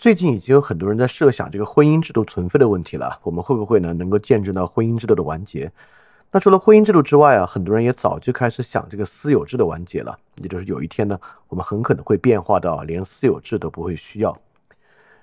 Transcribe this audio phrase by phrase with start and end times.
[0.00, 3.18] 最近已经有很多人在设想这个婚姻制度存废的问题了。
[3.22, 5.70] 我们会不会呢能够见证到婚姻制度的完结？
[6.30, 10.18] 那除了婚姻制度之外啊，很多人也早就开始想这个私有制的完结了。
[10.36, 14.34] 也就是有一天呢，我们很可能会变化到连私有制都不会需要。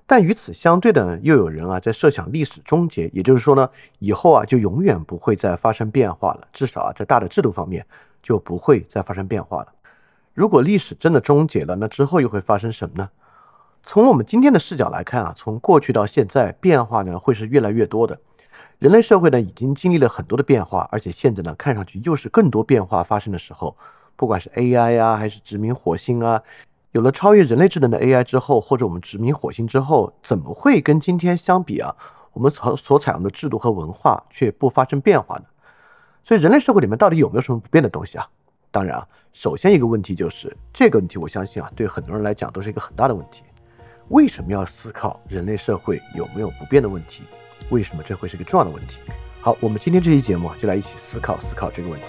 [0.06, 3.68] 但与此相对的，又有人啊在设想历史终结，也就是说呢，
[3.98, 7.84] 以后啊就永远不会再发生变化了，至少啊在大的制度方面
[8.22, 9.70] 就不会再发生变化了。
[10.36, 13.10] 如果历史真的终结了，那之后又会发生什么呢？
[13.90, 18.20] 从我们今天的视角来看啊，从过去到现在，变化呢会是越来越多的。
[18.80, 23.78] 人类社会呢已经经历了很多的变化，而且现在呢看上去又是更多变化发生的时候。
[24.18, 26.44] 不管是 AI 啊，还是殖民火星啊，
[26.92, 31.96] 有了超越人类智能的 AI 之后，或者我们殖民火星之后，怎么会跟今天相比啊？
[32.34, 35.46] 我们所所采用的制度和文化却不发生变化呢？
[36.26, 38.28] 所以人类社会里面到底有没有什么不变的东西啊？
[38.70, 43.44] 当然啊，首先一个问题就是这个问题，我相信啊，对很多人来讲都是一个很大的问题。
[44.10, 47.24] 为什么要思考人类社会有没有不变的问题？
[47.70, 49.00] 为什么这会是个重要的问题？
[49.42, 52.08] 好，我们今天这期节目就来一起思考思考这个问题。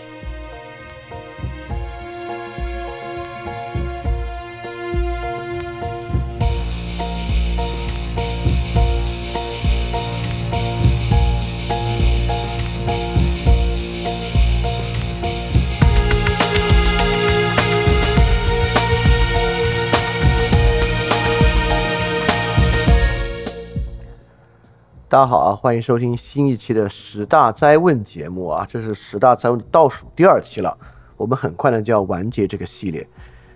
[25.10, 30.76] 大家好啊，欢迎收听新一期的十大灾问节目啊，这是十大灾问倒数第二期了。
[31.16, 33.08] 我们很快呢就要完结这个系列，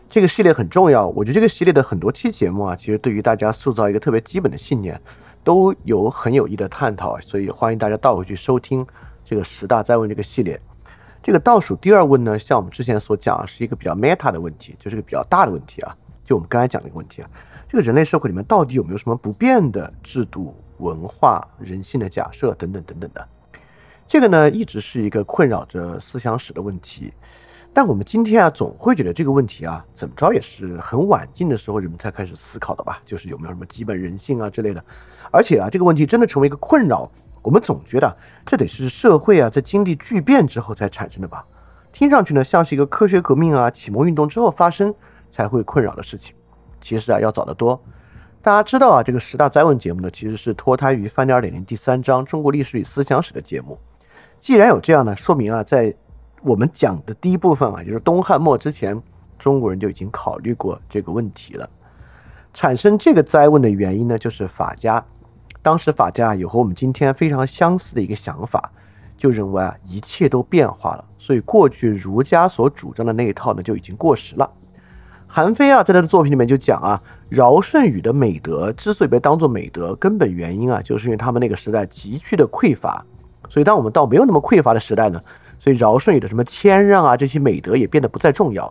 [0.09, 1.07] 这个系列很重要。
[1.09, 4.99] 我觉得这个系列的很多期节目啊，其实对于大家塑造一个特别基本的信念，
[5.45, 7.21] 都有很有益的探讨。
[7.21, 8.87] 所以欢迎大家倒回去收听
[9.23, 10.59] 这个十大灾问这个系列。
[11.23, 15.95] 这个倒数第二问呢，像我们之前所讲，是一个比较 meta 的问题，就是个比较大的问题啊。
[16.25, 17.29] 就我们刚才讲的一个问题啊，
[17.69, 20.57] 这个人类社会里面到底有没有什么不变的制度？
[20.83, 23.29] 文化、人性的假设等等等等的，
[24.07, 27.13] 这个呢一直是一个困扰着思想史的问题。
[27.73, 33.01] 但我们今天啊，总会觉得这个问题啊，怎么着也是很晚近的时候人们才开始思考的吧？
[33.07, 34.85] 就是有没有什么基本人性啊之类的。
[35.31, 38.15] 而且啊，这个问题真的成为一个困扰，我们总觉得
[38.45, 41.47] 这得是社会啊在经历巨变之后才产生的吧？
[41.93, 44.95] 听上去呢像是一个科学革命啊、启蒙运动之后发生
[45.31, 46.35] 才会困扰的事情。
[46.83, 47.83] 其实啊，要早得多。
[48.43, 53.79] 大家知道啊，这个十大灾问节目呢，其实是脱胎于翻点点零第三章中国历史与思想史的节目。
[54.41, 55.95] 既然有这样呢，说明啊，在
[56.43, 59.01] 我们讲的第一部分啊，就是东汉末之前，
[59.39, 61.71] 中国人就已经考虑过这个问题了。
[62.53, 65.05] 产生这个灾问的原因呢，就是法家。
[65.63, 68.73] 当时法家啊有和我们今天非常相似的一个想法，
[69.17, 74.51] 就认为啊，一切都变化了，所以过去儒家所主张的那一套呢，就已经过时了。
[75.35, 77.03] 韩非啊，在他的作品里面就讲啊。
[77.31, 83.03] 尧舜禹的美德之所以被当作美德，根本原因啊，就是因为他们那个时代急剧的匮乏。
[83.49, 85.19] 所以当我们到没有那么匮乏的时代呢，
[85.59, 88.71] 所以尧舜禹的什么谦让啊，这些美德也变得不再重要。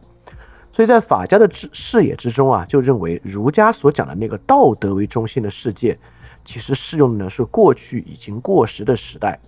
[0.72, 5.98] 所以在法家的视视野之中啊，就认为儒家所讲的那个道德为中心的世界，
[6.46, 9.40] 其实适用的呢是过去已经过时的时代。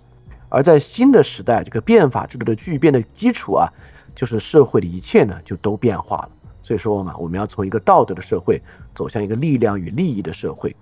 [0.48, 3.68] 而在新的时代，这个变法制度的巨变的基础啊，
[4.16, 6.30] 就是社会的一切呢就都变化了。
[6.64, 8.60] 所以说嘛，我们要从一个道德的社会。
[8.94, 10.72] 走向一个力量与利益的社会。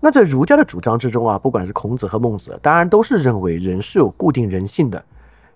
[0.00, 5.02] 那在儒家的主张之中啊，不管是孔子和孟子，当然都是认为人是有固定人性的。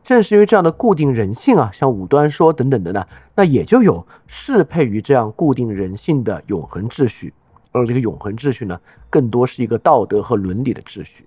[0.02, 7.30] 正是因为这样的固定人性啊，像五端说等等的呢，那也就有适配于这样固定人性的永恒秩序。
[7.72, 8.80] 而这个永恒秩序呢，
[9.10, 11.26] 更多是一个道德和伦理的秩序。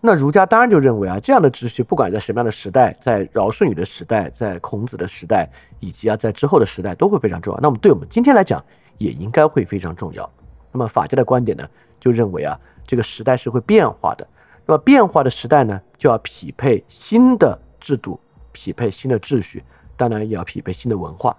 [0.00, 5.48] 那儒家当然就认为啊，这样的秩序，不管在什么样的时代，在尧舜禹的时代，在孔子的时代，
[5.80, 7.60] 以及啊在之后的时代，都会非常重要。
[7.60, 8.64] 那么对我们今天来讲，
[8.96, 10.30] 也应该会非常重要。
[10.70, 14.24] 那么法家的观点呢，就认为啊，这个时代是会变化的。
[14.66, 18.20] 那么变化的时代呢，就要匹配新的制度，
[18.52, 19.64] 匹配新的秩序，
[19.96, 21.36] 当然也要匹配新的文化。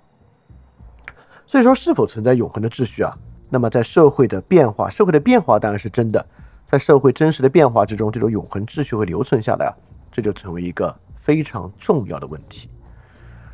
[1.47, 3.18] 所以说，是否存在永恒的秩序啊？
[3.50, 6.26] 那么在社会的变化，社会的变化当然是真的。
[6.70, 9.74] 在社会真实的变化之中，这种永恒秩序会留存下来啊，
[10.12, 12.70] 这就成为一个非常重要的问题。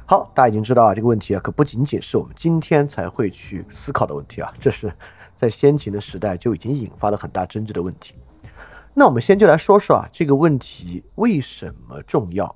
[0.05, 4.91] 好，大家已经知道啊，这个问题啊，可不仅仅是我们今天才会去思考的问题啊，这是
[5.33, 8.15] 在先秦的时代就已经引发了很大争执的问题。
[8.93, 12.53] 那我们先就来说说啊，这个问题为什么重要？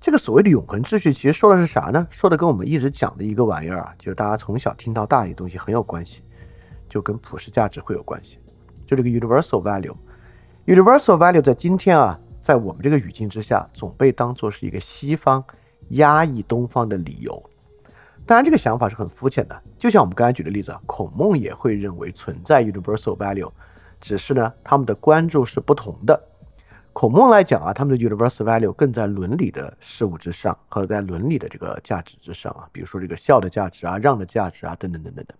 [0.00, 2.06] 这个所谓的永恒秩序，其实说的是啥呢？
[2.08, 6.22] 说的跟我们一直讲的一个玩意儿啊，就是大家从小听到大一个东西很有关系，
[6.88, 8.38] 就跟普世价值会有关系，
[8.86, 9.94] 就这个 universal value。
[10.64, 15.44] universal value 在今天啊，在我们这个语境之下，总被当作是一个西方。
[15.90, 17.40] 压抑东方的理由，
[18.26, 19.62] 当然，这个想法是很肤浅的。
[19.78, 23.48] 就像我们刚才举的例子，孔孟也会认为存在 universal value，
[24.00, 26.20] 只是呢，他们的关注是不同的。
[26.92, 35.38] 孔孟来讲啊，他们的 universal value 更在伦理的事物之上，和在伦理的这个价值之上啊，比如说这个孝的价值啊、让的价值啊等等等等等。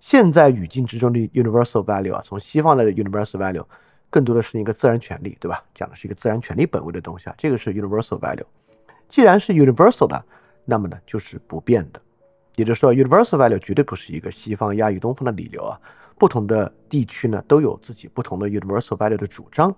[0.00, 3.64] 现在语境之中的 universal value 啊，从西方来的 universal value，
[4.10, 5.62] 更多的是一个自然权利，对吧？
[5.74, 8.46] 讲的是一个自然权利本位的东西啊，这个是 universal value。
[9.08, 10.24] 既然是 universal 的。
[10.70, 12.00] 那么呢，就是不变的，
[12.56, 15.80] 也就是说，universal value 绝对不是一个西方压抑东方的理流啊。
[16.18, 19.74] 不同的地区呢，都有自己不同的 universal value 的主张。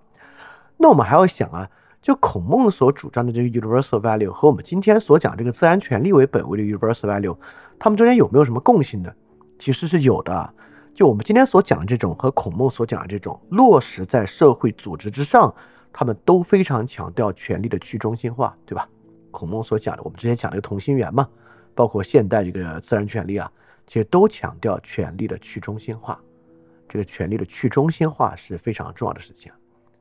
[0.79, 1.71] 那我们还要想啊，
[2.03, 7.39] 就孔孟所主张的这个 universal value 和我们今天所讲这个自然权利为本位的 universal value，
[7.79, 9.13] 它们中间有没有什么共性呢？
[9.61, 10.55] 其实是有的。
[10.93, 15.55] 就我们今天所讲的这种和孔孟所讲的这种落实在社会组织之上，
[15.93, 18.89] 他们都非常强调权力的去中心化，对吧？
[19.31, 21.29] 孔孟所讲的，我们之前讲那个同心圆嘛，
[21.75, 23.51] 包括现代这个自然权利啊，
[23.87, 26.19] 其实都强调权力的去中心化。
[26.89, 29.53] 这个权力的去中心化是非常重要的事情。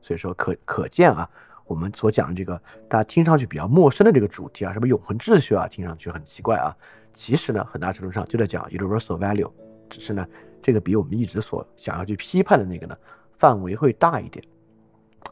[0.02, 1.28] 所以说，可可见啊，
[1.66, 6.76] 我们所讲的这个大家听上去比较陌生的这个主题啊，什么永恒秩序啊，听上去很奇怪啊。
[7.12, 9.50] 其实呢，很大程度上就在讲 universal value，
[9.88, 10.26] 只是呢，
[10.62, 12.96] 这个比我们一直所想要去批判的那个呢，
[13.38, 14.44] 范围会大一点。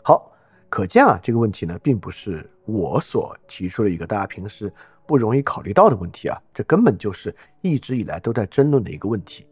[0.03, 0.33] 好。
[0.71, 4.71] 可见啊，这个问题呢，并不是我所提出的一个大家平时
[5.07, 9.47] 不容易考虑到的问题啊，这根本就是一直以来都在争论的一个问题。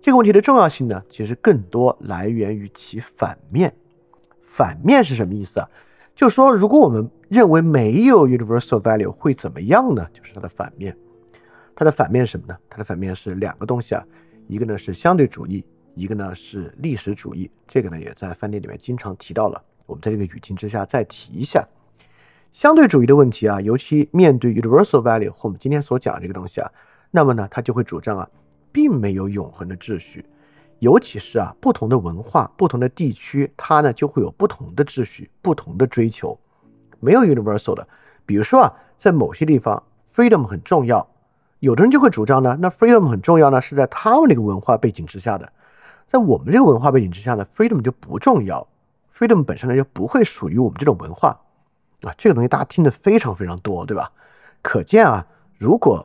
[0.00, 3.72] 这个问题的重要性呢，其实更多来源于其反面。
[4.40, 5.70] 反面是什么意思啊？
[6.12, 10.04] 就是说，如果我们认为没有 universal value 会怎么样呢？
[10.12, 10.96] 就是它的反面。
[11.74, 12.56] 它的反面是什么呢？
[12.68, 14.04] 它的反面是两个东西啊，
[14.46, 15.64] 一个呢是相对主义，
[15.94, 17.50] 一个呢是历史主义。
[17.66, 19.62] 这个呢也在饭店里面经常提到了。
[19.86, 21.66] 我们在这个语境之下再提一下
[22.52, 26.70] 相对主义的问题啊，尤其面对 universal value 和我们今天所讲的这个东西啊，
[27.10, 28.28] 那么呢，他就会主张啊，
[28.70, 30.24] 并没有永恒的秩序，
[30.78, 36.38] 尤其是啊，不同的文化、不同的地区，它呢就会有不同的秩序、不同的追求，
[37.00, 37.86] 没有 universal 的。
[38.24, 39.82] 比如说啊，在某些地方
[40.14, 41.06] ，freedom 很重要，
[41.62, 45.52] 有的人就会主张呢，那 freedom 很重要呢，是在他们那个文化背景之下的，
[46.08, 48.66] 在我们这个文化背景之下呢，freedom 就不重要。
[49.16, 51.40] freedom 本身呢就不会属于我们这种文化
[52.00, 54.10] 啊，这个东西大家听的非常非常多，对吧？
[54.60, 55.24] 可见啊，
[55.56, 56.04] 如果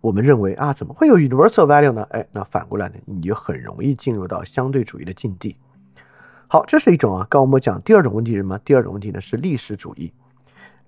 [0.00, 2.04] 我们认为啊，怎么会有 universal value 呢？
[2.10, 5.56] 哎，那反过来呢，你就很容易进入到相对主义的境地。
[6.48, 7.24] 好，这是一种啊。
[7.30, 8.58] 刚我们讲第二种问题是什么？
[8.64, 10.12] 第二种问题呢是历史主义。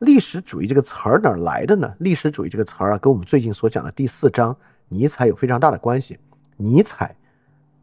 [0.00, 1.94] 历史主义这个词儿哪来的呢？
[1.99, 4.56] 历史主义这个词儿啊，跟我们最近所讲的第四章
[4.88, 6.19] 尼采有非常大的关系。
[6.56, 7.14] 尼采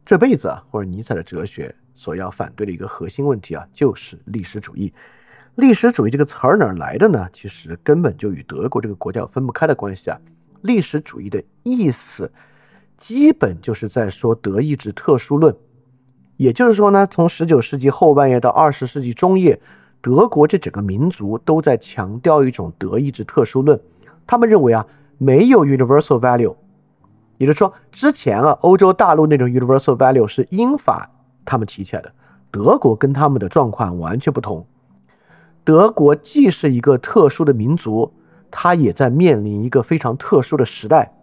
[0.04, 1.74] 这辈子啊，或者尼采的哲学。
[1.94, 4.94] 所要反对的一个核心问题啊，就是历史主义。
[5.56, 7.28] 历史主义这个词儿哪来的呢？
[7.32, 10.16] 其实根本就与德国这个国家有分不开的关系啊。
[10.62, 12.30] 历史主义的意思，
[12.96, 15.52] 基本就是在说德意志特殊论。
[16.36, 19.60] 也就是说呢，从十九世纪后半叶到二十世纪中叶，
[20.00, 23.80] 德国这整个民族都在强调一种德意志特殊论。
[24.26, 24.86] 他们认为啊，
[25.18, 26.54] 没有 universal value，
[27.38, 31.10] 也就是说，之前啊，欧洲大陆那种 universal value 是英法。
[31.44, 32.12] 他们提起来的
[32.50, 34.66] 德国跟他们的状况完全不同。
[35.64, 38.12] 德国既是一个特殊的民族，
[38.50, 41.14] 它也在面临一个非常特殊的时代。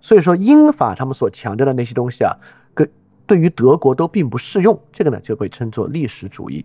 [0.00, 2.36] 所以说，英法他们所强调的那些东西啊，
[2.74, 2.90] 跟
[3.26, 4.78] 对于德国都并不适用。
[4.92, 6.64] 这个呢，就被称作历史主义。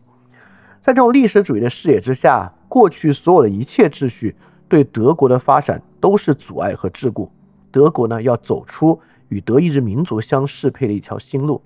[0.85, 4.35] 在这种历史主义的视野之下，过去所有的一切秩序
[4.67, 7.27] 对德国的发展都是阻碍和桎梏。
[7.71, 11.59] 德国呢，要走出与德意志民族相适配的一条新路。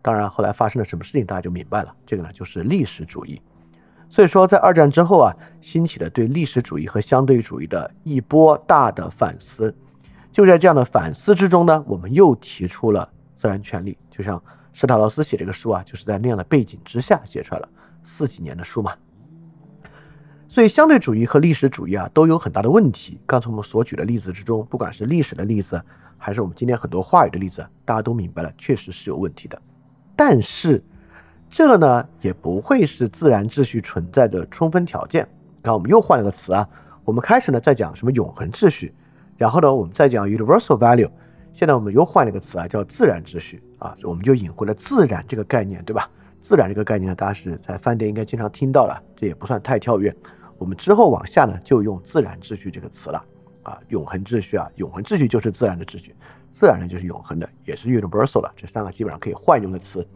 [0.00, 1.94] 当然，后来发生了什么事情，大家就明白了。
[2.06, 3.42] 这个呢，就是历史主义。
[4.08, 9.76] 所以说，在二战之后啊，兴起了对历史主义和相对主义的一波大的反思。
[10.30, 13.98] 就在这样的反思之中呢，我们又提出了自然权利。
[14.10, 17.68] 就像施塔劳斯写这个书啊，就是在那样的背景之下写出来了
[18.02, 18.92] 四几年的书嘛。
[20.48, 23.18] 所以，相对主义和历史主义啊，都有很大的问题。
[23.24, 25.82] 刚才我们所举的例子之中，不管是历史的例子，
[26.18, 29.58] 还是我们今天很多话语的例子，大家都明白了，确实是有问题的。
[30.14, 30.84] 但是，
[31.48, 35.26] 这呢也不会是自然秩序存在的充分条件。
[35.62, 36.68] 然后我们又换了个词啊，
[37.06, 38.94] 我们开始呢在讲什么永恒秩序，
[39.38, 41.10] 然后呢我们再讲 universal value，
[41.54, 46.10] 现在我们又换了个词啊，叫自然秩序啊，我们就引回了自然这个概念，对吧？
[46.42, 50.14] 自然这个概念呢，大家是在饭店应该经常听到了，这也不算太跳跃。
[50.58, 53.24] 我们之后往下呢就用自然秩序这个词了
[53.62, 56.14] 啊，永恒秩序啊，永恒秩序就是自然的秩序。
[56.52, 58.52] 自然呢就是永恒的，也是 universal 了。
[58.56, 60.06] 这三个基本上可以换用的词。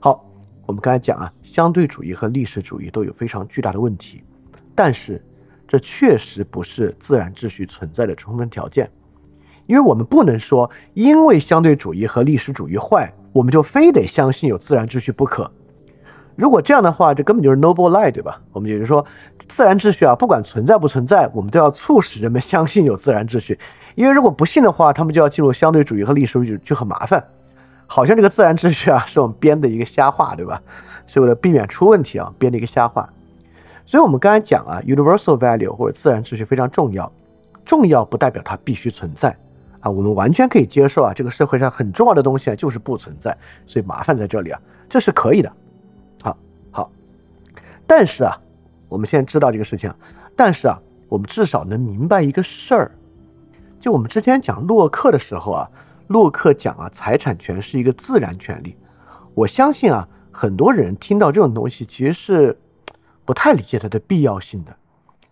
[0.00, 0.24] 好，
[0.64, 4.22] 我们刚才讲啊，相对主义和历史主义都有非常巨大的问题，
[4.74, 5.20] 但是
[5.66, 8.88] 这确实不是自然秩序存在的充分条件。
[9.66, 15.48] 因为我们不能说因为相对主义和历史主义坏，我们就非得相信有自然秩序不可。
[16.34, 18.40] 如果这样的话，这根本就是 noble lie，对吧？
[18.50, 19.04] 我们也就是说，
[19.46, 23.56] 自然秩序啊，不管存在不存在，我们都要促使人们相信有自然秩序。
[23.94, 27.24] 因为如果不信的话，他们就要进入相对主义和历史主义，就很麻烦。
[27.86, 30.60] 好像这个自然秩序啊， 是我们编的一个瞎话，对吧？
[31.06, 33.08] 是为了避免出问题啊，编的一个瞎话。
[33.86, 37.10] 所以，我们刚才讲啊，universal value 或者自然秩序非常重要，
[37.64, 39.36] 重要不代表它必须存在
[39.90, 43.36] 我们完全可以接受啊，这个社会上很重要的东西啊，就是不存在。
[43.66, 45.52] 所以麻烦在这里啊，这是可以的。
[46.22, 46.36] 好，
[46.70, 46.90] 好
[47.86, 48.38] 但是啊，
[48.88, 49.92] 我们现在知道这个事情，
[50.36, 52.90] 但是啊，我们至少能明白一个事儿，
[53.80, 55.70] 就我们之前讲洛克的时候啊，
[56.08, 58.76] 洛克讲啊，财产权是一个自然权利。
[59.34, 62.58] 我相信啊，很多人听到这种东西，其实是
[63.24, 64.76] 不太理解它的必要性的。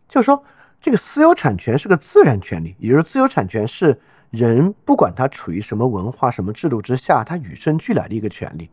[0.09, 0.43] 就是说，
[0.81, 8.71] 这个私有产权是个自然权利，也就是自由产权是人不管他处于什么文化、什么制度之下，他与生俱来的一个权利。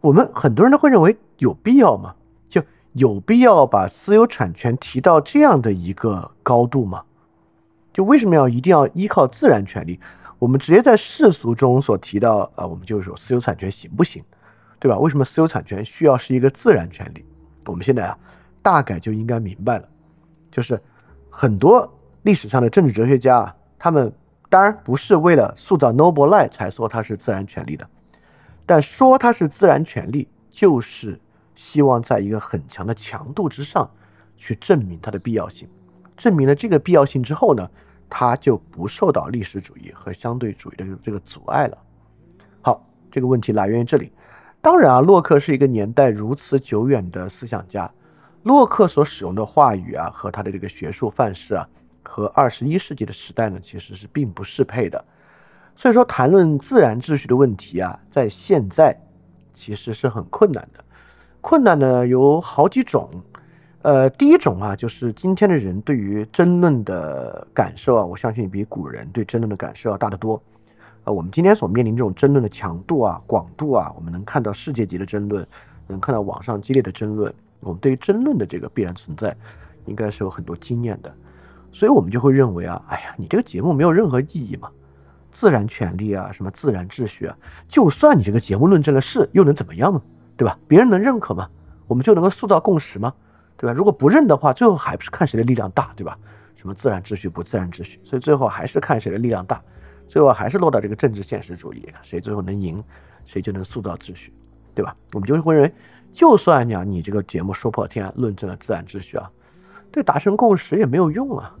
[0.00, 2.14] 我们很多人都会认为有必要吗？
[2.48, 7.02] 就有必要把私有产权提到这样的一个高度吗？
[7.92, 9.98] 就为什么要一定要依靠自然权利？
[10.38, 14.22] 我们直接在世俗中所提到啊，我们就是说私有产权行不行，
[14.78, 14.96] 对吧？
[14.98, 17.24] 为什么私有产权需要是一个自然权利？
[17.66, 18.16] 我们现在啊，
[18.62, 19.88] 大概就应该明白了，
[20.52, 20.80] 就是
[21.28, 24.12] 很多历史上的政治哲学家啊，他们
[24.48, 27.88] 当然不是为了塑造 noble lie 才说它是自然权利的，
[28.64, 31.20] 但说它是自然权利就是。
[31.60, 33.90] 希望在一个很强的强度之上，
[34.36, 35.68] 去证明它的必要性。
[36.16, 37.68] 证明了这个必要性之后呢，
[38.08, 41.76] 它就不受到历史主义和相对主义的这个阻碍了。
[42.60, 44.12] 好，这个问题来源于这里。
[44.60, 47.92] 当然啊，洛克是一个年代如此久远的思想家，
[48.44, 51.68] 洛克所使用的话语啊，和他的这个学术范式啊，
[52.10, 55.04] 和二十一世纪的时代呢，其实是并不适配的。
[55.76, 58.98] 所以说，谈论自然秩序的问题啊，在现在
[59.52, 60.82] 其实是很困难的。
[61.42, 63.08] 困难呢有好几种，
[63.82, 70.42] 呃，第一种啊，就是今天的人对于争论的感受啊，我相信比古人对争论的感受要大得多。
[71.04, 75.46] 呃，我们今天所面临这种争论的强度啊、广度啊，我们能看到世界级的争论，
[75.86, 79.36] 能看到网上激烈的争论，我们对于争论的这个必然存在，
[79.84, 81.14] 应该是有很多经验的。
[81.78, 84.68] 所以我们就会认为啊，哎呀，你这个节目没有任何意义嘛，
[85.30, 90.02] 自然权利啊，什么自然秩序啊，就算你这个节目论证了是，又能怎么样呢？
[90.36, 90.58] 对吧？
[90.66, 91.48] 别人能认可吗？
[91.86, 93.14] 我们就能够塑造共识吗？
[93.56, 93.72] 对吧？
[93.72, 96.18] 如果不认的话，最后还不是看谁的力量大，对吧？
[96.56, 99.62] 什么自然秩序不自然秩序，所以最后还是看谁的力量大，
[100.08, 102.82] 最后还是落到这个政治现实主义，谁最后能赢，
[103.24, 104.32] 谁就能塑造秩序，
[104.74, 104.96] 对吧？
[105.12, 105.72] 我们就会认为，
[106.12, 109.30] 就算讲你这个节目说破天，论证了自然秩序啊，
[109.92, 111.54] 对达成共识也没有用，啊，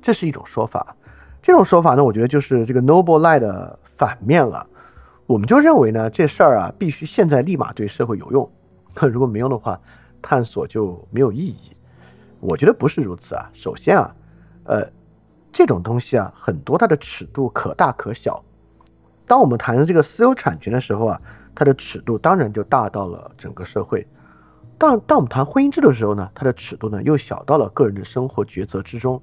[0.00, 0.96] 这是一种说法。
[1.42, 4.66] 这种说法呢，我觉得就是这个 noble lie 的反面了。
[5.26, 8.50] 我们就认为呢，这事儿啊，必须现在立马对社会有用。
[9.12, 9.80] 如果没用的话，
[10.20, 11.72] 探索就没有意义。
[12.40, 13.48] 我觉得不是如此啊。
[13.52, 14.14] 首先啊，
[14.64, 14.86] 呃，
[15.52, 18.42] 这种东西啊，很多它的尺度可大可小。
[19.26, 21.20] 当我们谈这个私有产权的时候啊，
[21.54, 24.06] 它的尺度当然就大到了整个社会。
[24.76, 29.22] 当当我们谈婚姻制度的时候呢，它的尺度呢又小到了个人的生活抉择之中。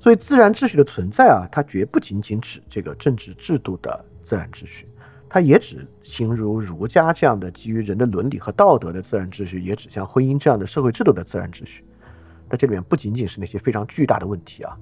[0.00, 4.88] 所以，自然秩序的存在啊，它绝不仅仅指这个政治制度的自然秩序。
[5.28, 11.84] 它也指形如儒家这样的基于人的伦理和道德的自然秩序，也指向婚姻这样的社会制度的自然秩序。
[12.48, 14.76] 那这里面不仅仅是那些非常巨大的问题啊，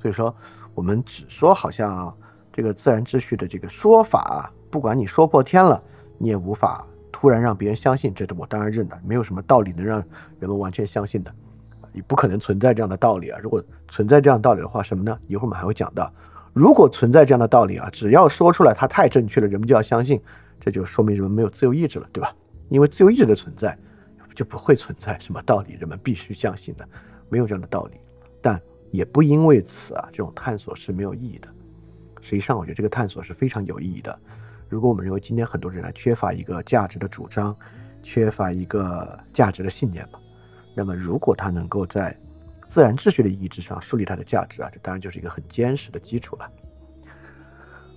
[0.00, 0.34] 所以说
[0.74, 2.12] 我们只说好像
[2.50, 5.80] 这个自然秩序的这个说法啊，不管你说破天了，
[6.18, 8.12] 你也无法突然让别人相信。
[8.12, 10.02] 这我当然认的，没有什么道理能让
[10.40, 11.32] 人们完全相信的，
[11.92, 13.38] 你不可能存在这样的道理啊。
[13.42, 15.18] 如果存在这样道理的话，什么呢？
[15.26, 16.12] 一会儿我们还会讲到。
[16.52, 20.20] 如果存在这样的道理啊，只要说出来它太正确了，人们就要相信，
[20.60, 22.34] 这就说明人们没有自由意志了，对吧？
[22.68, 23.76] 因为自由意志的存在，
[24.34, 26.86] 就不会存在什么道理人们必须相信的，
[27.28, 28.00] 没有这样的道理。
[28.40, 31.48] 但也不因为此啊，这种探索是没有意义的。
[32.20, 34.18] 实际上，我觉得这个探索是非常有意义的。
[34.68, 37.54] 如果我们认为今天很多人啊缺乏一个价值的主张，
[38.02, 40.18] 缺乏一个价值的信念吧，
[40.74, 42.16] 那么如果他能够在
[42.66, 46.50] 自然秩序的意义之上树立它的价值啊，这当然就是一个很坚实的基础了。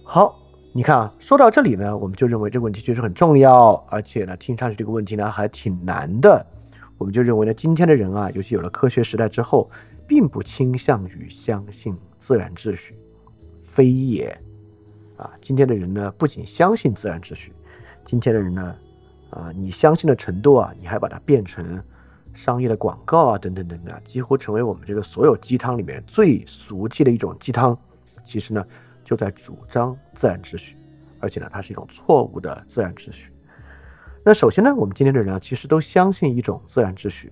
[0.04, 0.38] 好，
[0.74, 6.46] 你看啊，说到这里呢，我们就认为这个问题确实很重要，而且呢，听上去这个问题呢还挺难的。
[6.98, 9.70] 我们就认为呢，今天的人啊，尤其有了科学时代之后，
[10.06, 12.98] 并不倾向于相信自然秩序，
[13.66, 14.28] 非也
[15.18, 15.32] 啊。
[15.42, 17.54] 今天的人呢，不仅相信自然秩序，
[18.06, 18.76] 今天的人呢，
[19.30, 21.82] 啊，你相信的程度啊，你还把它变成
[22.36, 27.76] 商业的广告啊，等等等等，几乎成为我们这个所有鸡汤里面最俗气的一种鸡汤。
[28.24, 28.64] 其实呢，
[29.04, 30.76] 就在主张自然秩序，
[31.20, 33.32] 而且呢，它是一种错误的自然秩序。
[34.24, 37.32] 那首先呢，我们今天的人啊，其实都相信一种自然秩序，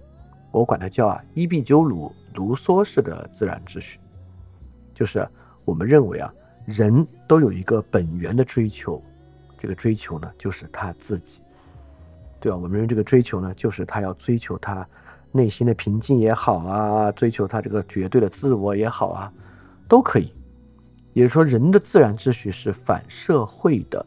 [0.52, 4.00] 我管它叫啊伊壁鸠鲁、卢梭式的自然秩序，
[4.94, 5.28] 就是
[5.66, 6.34] 我们认为啊，
[6.66, 9.02] 人都有一个本源的追求，
[9.60, 11.42] 这个追求呢，就是他自己。
[12.44, 12.58] 对吧？
[12.58, 14.86] 我们认为这个追求呢，就是他要追求他
[15.32, 19.32] 内心的平静也好啊，追求他这个绝对的自我也好啊，
[19.88, 20.34] 都可以。
[21.14, 24.06] 也就是说，人的自然秩序是反社会的，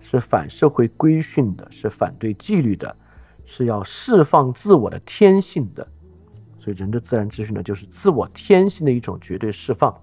[0.00, 2.96] 是反社会规训的，是反对纪律的，
[3.44, 5.86] 是要释放自我的天性的。
[6.58, 9.94] 所以，人的自然秩序呢，就是自我天性的一种绝对释放。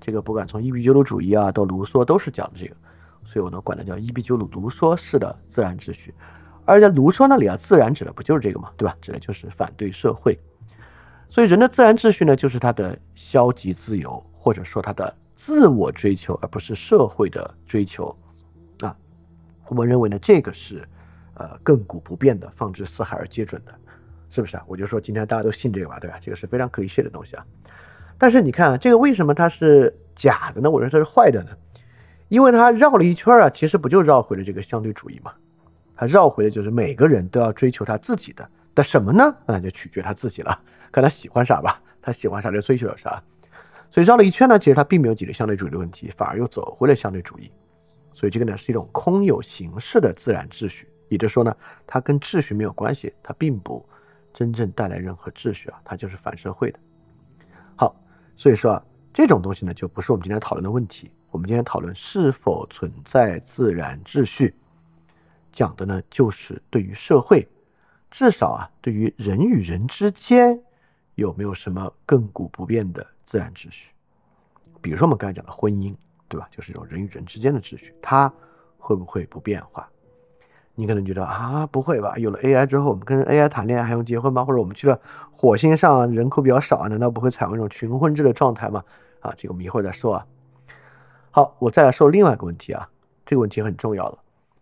[0.00, 2.74] 这个不管从伊壁鸠鲁主义啊，到卢梭，都是讲的这个。
[3.26, 6.14] 所以我呢，管它叫伊壁鸠鲁卢梭式的自然秩序。
[6.70, 8.96] 而在卢梭那里啊，自然指的不就是这个嘛，对吧？
[9.00, 10.38] 指的就是反对社会。
[11.28, 18.16] 所以人的自然秩序呢，就是他的消极自由，或者说他的自我追求，而不是社会的追求
[18.80, 18.96] 啊。
[19.66, 20.86] 我们认为呢，这个是
[21.34, 23.72] 呃亘古不变的，放之四海而皆准的，
[24.28, 24.64] 是不是啊？
[24.66, 26.18] 我就说今天大家都信这个吧，对吧？
[26.20, 27.44] 这个是非常可以信的东西啊。
[28.18, 30.70] 但是你看啊，这个为什么它是假的呢？
[30.70, 31.50] 我认为它是坏的呢，
[32.28, 35.32] 因为它绕了一圈啊，其实不就绕回了这个相对主义嘛？
[36.00, 39.36] 他绕回的就是每个人都要追求他自己的的什么呢？
[39.44, 40.58] 那就取决他自己了，
[40.90, 41.78] 看他喜欢啥吧。
[42.00, 43.22] 他喜欢啥就追求啥。
[43.90, 47.52] 所以绕了一圈呢，其实他并没有解决相对主义的问题，反而又走回了相对主义。
[48.14, 51.54] 所以这个呢是一种空有形式的自然秩序，也就是说呢，
[51.86, 53.86] 它跟秩序没有关系，它并不
[54.32, 56.78] 真正带来任何秩序啊，它就是反社会的。
[57.76, 57.94] 好，
[58.36, 61.10] 所以说啊，这种东西呢就不是我们今天讨论的问题。
[61.30, 64.54] 我们今天讨论是否存在自然秩序。
[65.52, 67.48] 讲的呢，就是对于社会，
[68.10, 70.60] 至少啊，对于人与人之间，
[71.14, 73.90] 有没有什么亘古不变的自然秩序？
[74.80, 75.94] 比如说我们刚才讲的婚姻，
[76.28, 76.48] 对吧？
[76.50, 78.32] 就是这种人与人之间的秩序，它
[78.78, 79.88] 会不会不变化？
[80.74, 82.16] 你可能觉得啊，不会吧？
[82.16, 84.44] 有了 AI 之后，我们跟 AI 谈恋爱还用结婚吗？
[84.44, 84.98] 或者我们去了
[85.30, 88.82] 火星上，人口比较少啊，难道不会采用一种群婚制的状态吗？
[89.20, 90.26] 啊，这个我们一会儿再说啊。
[91.30, 92.88] 好，我再来说另外一个问题啊，
[93.26, 94.18] 这个问题很重要了。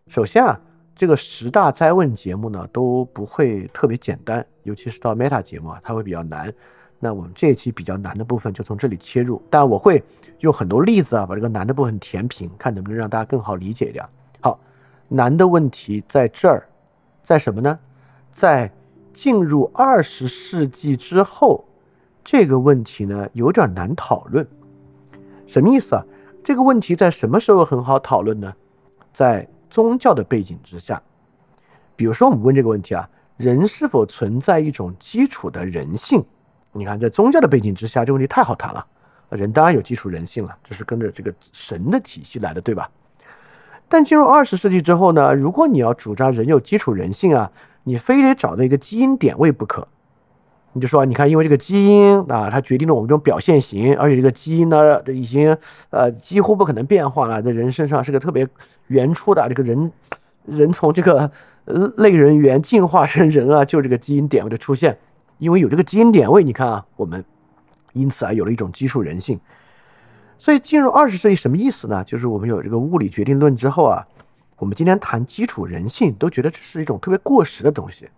[0.08, 0.60] 首先啊。
[0.98, 6.52] 这个十大灾问节目呢都不会特别简单，尤其是到 Meta 节目啊，它会比较难。
[6.98, 10.02] 那我们这一期比较难的部分就从这里切入，但我会
[10.40, 14.04] 用很多例子啊，把这个难的部分填平，看能不能让大家更好理解一点。
[14.40, 14.58] 好，
[15.06, 16.68] 难的问题在这儿，
[17.22, 17.78] 在什么呢？
[18.32, 18.68] 在
[19.14, 21.64] 进入二十世纪之后，
[22.24, 24.44] 这个问题呢有点难讨论。
[25.46, 26.04] 什么意思啊？
[26.42, 28.52] 这个问题在什么时候很好讨论呢？
[29.12, 31.00] 在宗教的背景之下，
[31.96, 36.24] 比如说我们问这个问题啊，人是否存在一种基础的人性？
[36.72, 38.86] 你看，在宗教的背景之下，这个问题太好谈了。
[39.30, 42.90] 人当然有基础人性了，这是跟着这个神的体系来的，对吧？
[43.88, 47.50] 但进入二十世纪之后呢，如果你要主张人有基础人性啊，
[47.84, 49.86] 你非得找到一个基因点位不可。
[50.80, 55.56] 就说，你看，因为这个基因啊，它决定了我们这种表现型，而且这个基因呢，已经
[55.90, 58.46] 呃几乎不可能变化了，在人身上是个特别
[58.88, 59.90] 原初的这个人，
[60.46, 61.30] 人从这个
[61.96, 64.98] 类人猿进化成人啊，就这个基因点位的出现，
[65.38, 67.24] 因为有这个基因点位，你看啊，我们
[67.92, 69.38] 因此啊有了一种基础人性。
[70.38, 72.04] 所以进入二十世纪什么意思呢？
[72.04, 74.06] 就是我们有这个物理决定论之后啊，
[74.58, 78.08] 我们今天谈基础人性，都觉得这是一种特别过时的东西。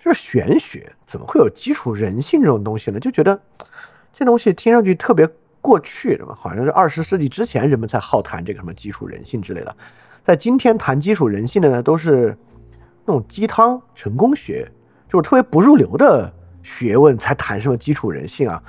[0.00, 2.98] 就是玄学，怎么会有基础人性这种东西呢？
[2.98, 3.38] 就觉得
[4.12, 5.28] 这东西听上去特别
[5.60, 6.34] 过去，对吧？
[6.34, 9.76] 好像是二十世纪之前人们才好谈这个什么基础人性之类的，
[10.24, 12.34] 在今天谈基础人性的呢，都是
[13.04, 14.66] 那种鸡汤成功学，
[15.06, 16.32] 就是特别不入流的
[16.62, 18.62] 学问才谈什么基础人性啊。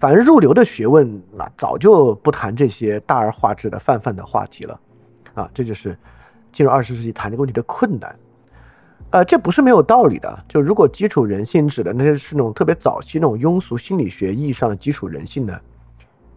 [0.00, 4.80] 反正入流的学问，那早就不谈这些大而化之的泛泛的话题了
[5.34, 5.48] 啊。
[5.54, 5.96] 这就是
[6.50, 8.18] 进入二十世纪谈这个问题的困难。
[9.10, 10.44] 呃，这不是没有道理的。
[10.48, 15.60] 就如果基础人性指的那些是那种特别早期那种庸俗心理学意义上的基础人性呢，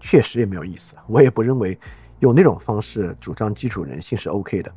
[0.01, 0.93] 确实也没有意思。
[1.07, 1.79] 我也不认为
[2.19, 4.71] 用那种方式主张基础人性是 OK 的。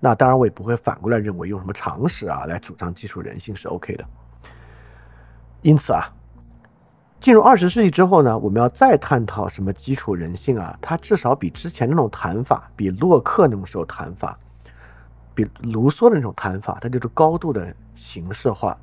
[0.00, 4.04] 那当然，我也不会反过来认为用什么常识啊来主张基础人性是 OK 的。
[5.60, 6.12] 因此啊，
[7.20, 14.38] 进入二十世纪之后呢，我们要再探讨什么基础人性啊，它至少比之前那种谈法，比洛克那种时候谈法。
[15.34, 18.76] 比卢梭的那种谈法，它就是高度的形式化。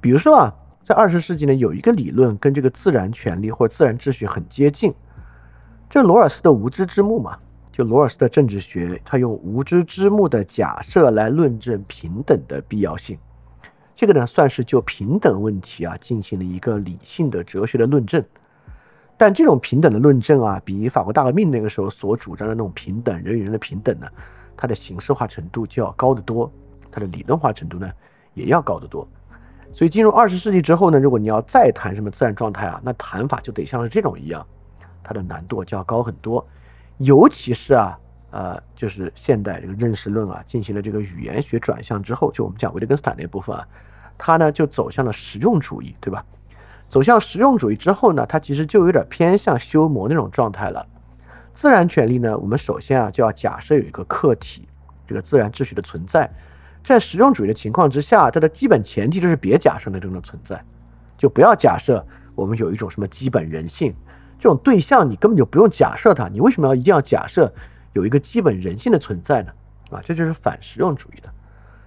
[0.00, 4.92] 比如说啊，在二十世纪呢，有一个理论跟这个自然权利或者自然秩序很接近，
[5.88, 7.38] 这罗尔斯的无知之幕嘛。
[7.70, 13.16] 就罗尔斯的政治学，他用无知之幕的假设来论证平等的必要性。
[13.94, 18.22] 这个呢算是就平等问题啊进行了一个理性的哲学的论证。
[19.16, 24.06] 但这种平等的论证啊，比法国大革命那个时候所主张的那种平等人与人的平等呢，
[24.62, 26.48] 它的形式化程度就要高得多，
[26.88, 27.90] 它的理论化程度呢
[28.32, 29.04] 也要高得多。
[29.72, 34.46] 所以进入二十世纪之后呢，如果你要再谈什么自然状态啊，那谈法就得像是这种一样，
[35.02, 36.46] 它的难度就要高很多。
[36.98, 37.98] 尤其是啊，
[38.30, 43.66] 呃，就是现代这个认识论啊，进行了这个语言学转向之后，就我们讲维特根斯坦那部分啊，
[44.16, 46.24] 它呢就走向了实用主义，对吧？
[46.88, 50.86] 走向实用主义之后呢，它其实就有点偏向修谟那种状态了。
[51.54, 54.66] 自然权利呢，我们首先啊就要假设有一个客体，
[55.06, 56.30] 这个自然秩序的存在。
[56.82, 60.60] 在实用主义的情况之下，它的基本前提就是别假设那种的存在，
[61.16, 63.92] 就不要假设我们有一种什么基本人性
[64.40, 66.26] 这种对象，你根本就不用假设它。
[66.26, 67.52] 你为什么要一定要假设
[67.92, 69.52] 有一个基本人性的存在呢？
[69.90, 71.28] 啊，这就是反实用主义的。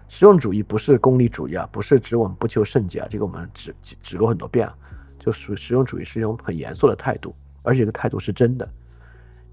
[0.08, 4.73] 实用主义不是功利主义啊，不是指我们不求甚解啊，这个我们指指过很多遍啊。
[5.19, 8.69] 就属实用主义是一种很严肃的态度，而且这个态度是真的。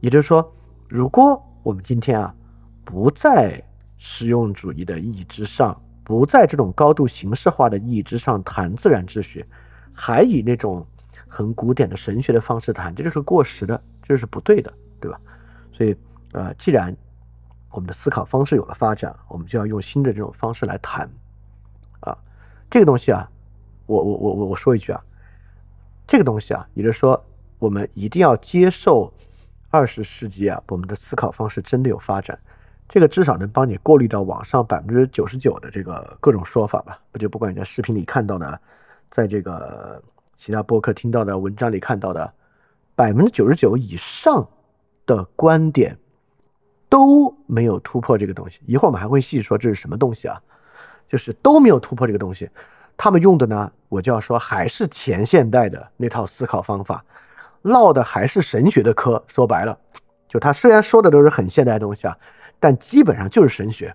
[0.02, 0.52] 也就是说，
[0.88, 2.34] 如果我们今天啊
[2.84, 3.62] 不在
[3.98, 9.46] 实用主义的意义之上，不在这种高度形式化的意义之上谈自然秩序，
[9.92, 10.84] 还以那种
[11.28, 15.20] 很古典的神学的方式谈，这就是过时的，这是不对的，对吧？
[15.72, 15.96] 所以，
[16.32, 16.94] 呃，既然
[17.70, 21.08] 我们的思考方式有了发展，我们就要用新的这种方式来谈
[22.00, 22.18] 啊，
[22.68, 23.30] 这个东西啊，
[23.86, 25.00] 我我我我我说一句啊。
[26.08, 27.24] 这个东西啊，也就是说，
[27.60, 29.14] 我们一定要接受
[29.72, 32.38] 二十世纪啊，我们的思考方式真的有发展。
[32.87, 36.98] 这个至少能帮你过滤到网上百分之九十九的这个各种说法吧？
[37.11, 38.61] 不就不管你在视频里看到的，
[39.11, 40.00] 在这个
[40.37, 42.30] 其他播客听到的文章里看到的，
[42.94, 44.46] 百分之九十九以上
[45.06, 45.96] 的观点
[46.90, 48.61] 都没有突破这个东西。
[48.66, 50.38] 一会儿我们还会细说这是什么东西啊，
[51.08, 52.46] 就是都没有突破这个东西。
[52.94, 57.02] 他们用的呢，我就要说还是前现代的那套思考方法，
[57.62, 59.22] 唠的还是神学的科。
[59.27, 59.79] 说白了，
[60.29, 62.16] 就他虽然说的都是很现代的东西啊，
[62.61, 63.94] 但基本上就是神学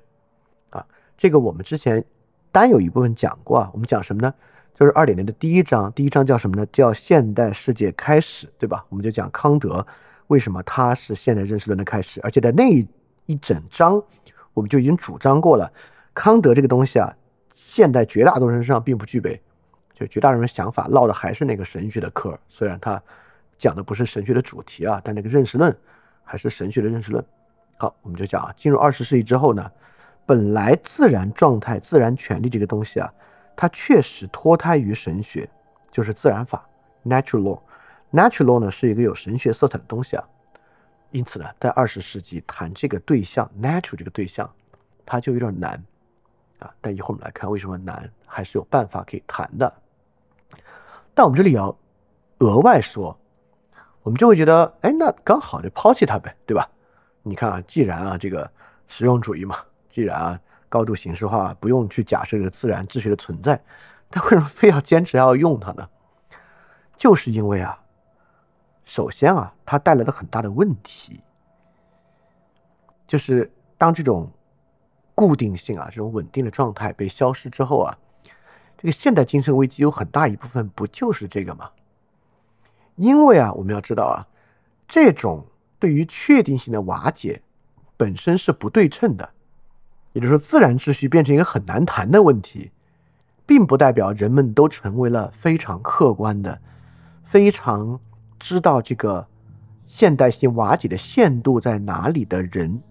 [0.69, 0.85] 啊。
[1.17, 2.03] 这个我们之前
[2.51, 3.69] 单有一部分讲过啊。
[3.73, 4.33] 我们讲什么呢？
[4.73, 6.65] 就是二点零的第一章，第一章叫什么呢？
[6.71, 8.85] 叫现代世界开始，对吧？
[8.89, 9.85] 我们就讲康德
[10.27, 12.87] 为什么他是现代认识论的开始，而且在那一
[13.25, 14.01] 一整章
[14.53, 15.71] 我们就已经主张过了，
[16.13, 17.13] 康德这个东西啊。
[17.53, 19.41] 现代绝大多数人身上并不具备，
[19.95, 23.01] 就绝大多数人想法唠的还是那个神学的嗑，虽然他
[23.57, 25.75] 讲的不是神学的主题啊，但那个认识论
[26.23, 27.23] 还是神学的认识论。
[27.77, 29.71] 好，我们就讲啊，进入二十世纪之后呢，
[30.25, 33.13] 本来自然状态、自然权利这个东西啊，
[33.55, 35.49] 它确实脱胎于神学，
[35.91, 36.67] 就是自然法
[37.05, 37.59] （natural law）。
[38.11, 40.23] natural law 呢是一个有神学色彩的东西啊，
[41.11, 44.49] 因此呢，在二十世纪谈这个对象 （natural） 这个对象，
[45.05, 45.83] 它就有点难。
[46.59, 49.71] 啊，但一会儿我们来看为什么难，还是有办法可以谈的。
[51.13, 51.77] 但我们这里要
[52.39, 53.15] 额外说，
[54.07, 56.65] 我们就会觉得，哎，那刚好就抛弃它呗，对吧？
[57.23, 58.49] 你看啊，既然啊这个
[58.87, 59.57] 实用主义嘛，
[59.89, 60.39] 既然啊
[60.69, 63.61] 高度形式化，不用去假设这个自然秩序的存在，
[64.09, 65.85] 但为什么非要坚持要用它呢？
[66.95, 67.77] 就是因为啊，
[68.85, 71.19] 首先啊，它带来了很大的问题，
[73.05, 74.31] 就是当这种。
[75.19, 77.97] 固定性啊，这种稳定的状态被消失之后啊，
[78.77, 81.67] 这个现代精神危机有很大一部分不就是这个吗？
[82.97, 84.27] 因为啊，我们要知道啊，
[84.87, 85.47] 这种
[85.79, 87.41] 对于确定性的瓦解
[87.95, 89.29] 本身是不对称的，
[90.13, 92.71] 也就是说，自然秩序变成一个很难谈的问题，
[93.45, 96.59] 并不代表人们都成为了非常客观的、
[97.23, 97.99] 非常
[98.37, 99.27] 知道这个
[99.87, 102.81] 现代性瓦解的限度在哪里的人。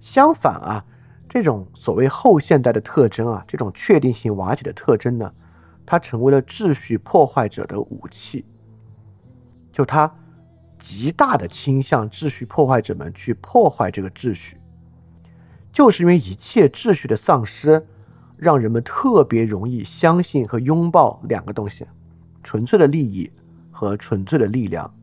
[0.00, 0.84] 相反啊。
[1.32, 5.32] 这种所谓后现代的特征啊，这种确定性瓦解的特征呢，
[5.86, 8.44] 它成为了秩序破坏者的武器。
[9.80, 10.14] 就它
[10.78, 14.58] 极大的倾向秩序破坏者们去破坏这个秩序，
[15.72, 17.86] 就是因为一切秩序的丧失，
[18.36, 21.86] 让人们特别容易相信和拥抱两个东西：
[22.42, 23.30] 纯粹的利益
[23.70, 24.94] 和纯粹的力量。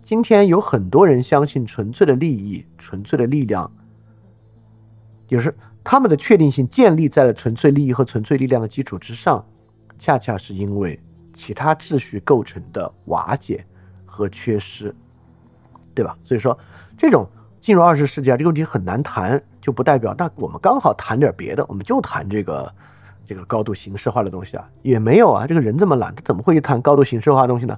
[0.00, 3.68] 今天有很多人相信纯粹的利益、纯粹的力量。
[5.26, 9.44] 就是他们的确定性建立在了纯粹利益和纯粹力量的基础之上，
[9.98, 13.66] 恰恰是因为其他秩序构成的瓦解
[14.14, 14.94] 和缺失，
[15.92, 16.16] 对吧？
[16.22, 16.56] 所以说，
[16.96, 17.28] 这种
[17.60, 22.72] 进入二十世纪啊，这个问题很难谈，就不代表那我们刚好谈点别的，我们就谈这个
[23.26, 25.48] 这个高度形式化的东西啊，也没有啊。
[25.48, 27.76] 这个人这么懒，他怎么会去谈高度形式化的东西呢？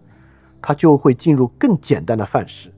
[0.60, 2.70] 他就会进入更简单的范式，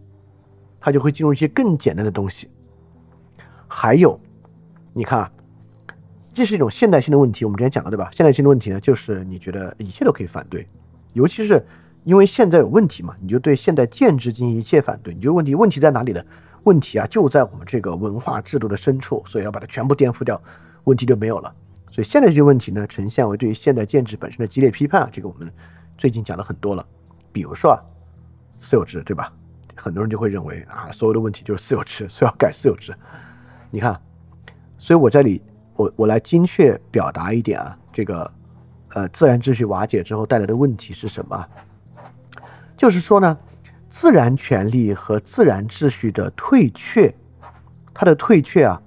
[0.78, 2.48] 他就会进入一些更简单的东西，
[3.66, 4.20] 还有。
[4.94, 5.30] 你看啊，
[6.34, 7.44] 这是一种现代性的问题。
[7.44, 8.08] 我们之前讲了，对吧？
[8.12, 10.66] 现代性的问题呢，就是你觉得一切都可以反对，
[11.14, 11.64] 尤其是
[12.08, 15.12] 因为现在有问题嘛，你就对现代建制进行一切反对。
[15.12, 16.24] 你觉得问题问题在哪里呢？
[16.64, 20.40] 问题啊就在我们这个文化制度的深处，所以要把它全部颠覆掉，
[20.84, 21.54] 问题就没有了。
[21.86, 25.52] 所以现在这些问题呢，呈现为对于现代建制本身的激烈批判啊，这个我们
[25.98, 26.82] 最近讲了很多了。
[27.30, 27.76] 比如说啊，
[28.58, 29.30] 私有制，对吧？
[29.74, 32.94] 很多人就会认为啊，所有的问题就是私有制， 所以要改私有制。
[33.70, 34.00] 你看，
[34.78, 35.42] 所以我这里
[35.74, 38.32] 我我来精确表达一点啊，这个
[38.94, 41.46] 呃自然秩序瓦解之后带来的问题是什么？
[42.78, 43.36] 就是说呢，
[43.90, 47.12] 自然权利和自然秩序的退却，
[47.92, 48.80] 它的退却啊，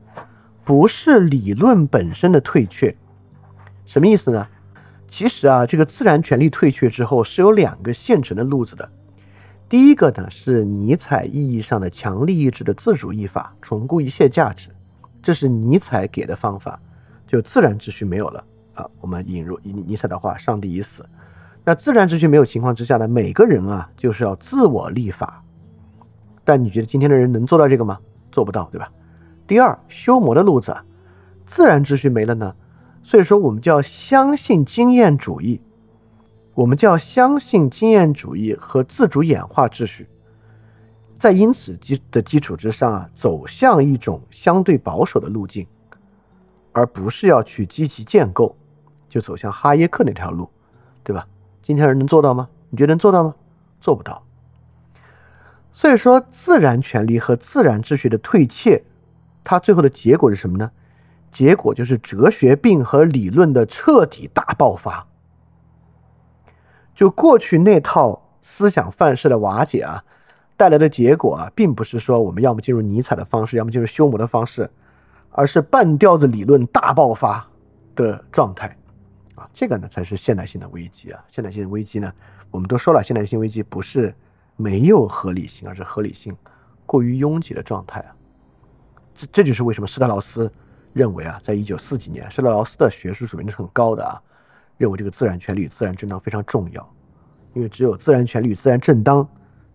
[0.63, 2.95] 不是理论本身的退却，
[3.85, 4.47] 什么意思呢？
[5.09, 8.89] 其实啊，这个自然权利退却之后是有两个现成的路子的。
[9.67, 14.69] 第一个呢是尼采意义上的强力意志的自主意法，重估一切价值，
[15.21, 16.79] 这是尼采给的方法，
[17.27, 18.41] 就自然秩序没有了
[18.73, 18.89] 啊。
[19.01, 21.05] 我们引入尼尼采的话：“上帝已死。”
[21.63, 25.43] 那自然秩序没有情况之下呢，每个人啊就是要自我立法。
[26.43, 27.99] 但你觉得今天的人能做到这个吗？
[28.31, 28.89] 做不到，对吧？
[29.45, 30.75] 第二，修魔的路子，
[31.45, 32.55] 自然秩序没了呢，
[33.03, 35.61] 所以说我们就要相信经验主义。
[36.53, 40.09] 我们就要相信经验主义和自主演化秩序，
[41.17, 45.65] 在因此基的基础之上啊，走向一种相对保守的路径，
[46.73, 48.55] 而不是要去积极建构，
[49.07, 50.49] 就走向哈耶克那条路，
[51.03, 51.25] 对吧？
[51.61, 52.49] 今天人能做到吗？
[52.69, 53.35] 你觉得能做到吗？
[53.79, 54.23] 做不到。
[55.71, 58.83] 所以说，自然权利和自然秩序的退怯，
[59.43, 60.71] 它最后的结果是什么呢？
[61.31, 65.07] 结果就是哲学病和理论的彻底大爆发。
[66.93, 70.03] 就过去那套思想范式的瓦解啊，
[70.57, 74.69] 带来的结果啊，并不是说我们要么进入尼采的方式，要么进入休谟的方式，
[75.31, 77.47] 而是半吊子理论大爆发
[77.95, 78.77] 的状态
[79.35, 81.23] 啊，这个呢才是现代性的危机啊。
[81.27, 82.13] 现代性的危机呢，
[82.49, 84.13] 我们都说了，现代性危机不是
[84.55, 86.35] 没有合理性，而是合理性
[86.85, 88.15] 过于拥挤的状态啊。
[89.13, 90.51] 这这就是为什么施特劳斯
[90.93, 94.21] 认为啊，在一九四几年，施特劳斯的学术水平是很高的啊。
[94.77, 96.93] 认为这个自然权利与自然正当非常重要，
[97.53, 99.27] 因为只有自然权利与自然正当，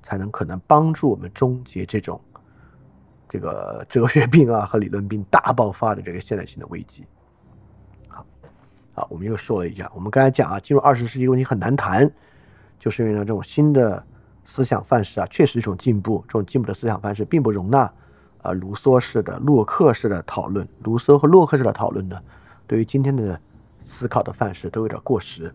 [0.02, 2.20] 才能可能帮助我们终结这种
[3.28, 7.06] 这个哲学病啊和理论病大爆发的这个现代性的危机。
[8.96, 12.10] 啊，我们又说了一下，我们刚才讲啊，进入二十世纪问题很难谈，
[12.80, 14.04] 就是因为呢这种新的
[14.44, 17.88] 思想范式啊，确实一种进步，这种进步的思想范式并不容纳
[18.42, 22.20] 啊卢梭式的、洛克式的讨论，卢梭和洛克式的讨论呢，
[22.66, 23.40] 对于今天的。
[23.88, 25.54] 思考的范式都有点过时，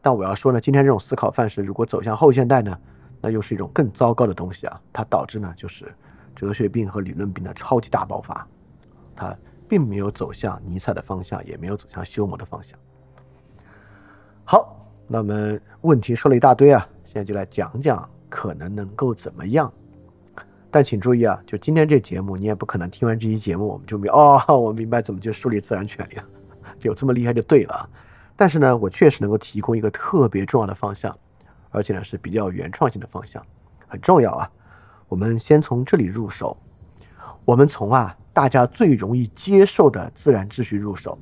[0.00, 2.76] 但我要说呢，今天这种思考范式如果走向后现代呢，
[3.20, 4.80] 那又是一种更糟糕的东西啊！
[4.92, 5.94] 它导致呢就是
[6.34, 8.44] 哲学病和理论病的超级大爆发，
[9.14, 9.32] 它
[9.72, 12.78] 并没有走向尼采的方向，也没有走向休谟的方向。
[14.44, 19.72] 好，那我们问题说了一大堆啊，现在就来讲讲可能能够怎么样。
[20.70, 26.24] 但请注意啊，就今天这节目，你也不可能听完这期节目我们就明哦，我明白怎么就树立自然权利了。
[26.82, 27.88] 有这么厉害就对了，
[28.36, 31.18] 但是呢，我确实能够提供一个特别重要的方向，
[31.70, 33.42] 而且呢是比较原创性的方向，
[33.88, 34.50] 很重要啊。
[35.08, 36.54] 我们先从这里入手，
[37.44, 41.18] 我们从啊大家最容易接受的自然秩序入手。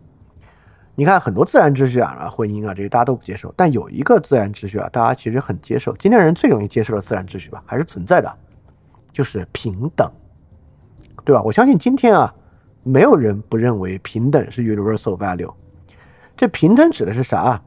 [0.95, 5.97] 你看很多自然秩序啊，婚姻啊这些大家都不接受，但有一个自然秩序啊，大家其实很接受。
[5.97, 8.39] 今天人最容易接受的自然秩序吧，还是存在的，
[9.13, 10.11] 就是平等，
[11.25, 11.43] 对吧？
[11.43, 12.35] 我相信今天啊。
[12.83, 15.53] 没有人不认为平等是 universal value。
[16.35, 17.61] 这平等指的是啥？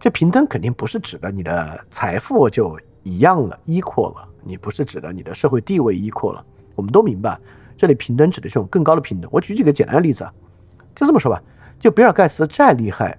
[0.00, 4.26] 这平等肯定不是指的你的财富就一样了，equal 了。
[4.42, 6.42] 你不是指的你的社会地位 equal 了。
[6.74, 7.38] 我们都明白，
[7.76, 9.30] 这里平等指的是一种更高的平等。
[9.32, 10.32] 我举几个简单的例子啊，
[10.94, 11.42] 就这么说吧。
[11.78, 13.18] 就比尔盖茨再厉害，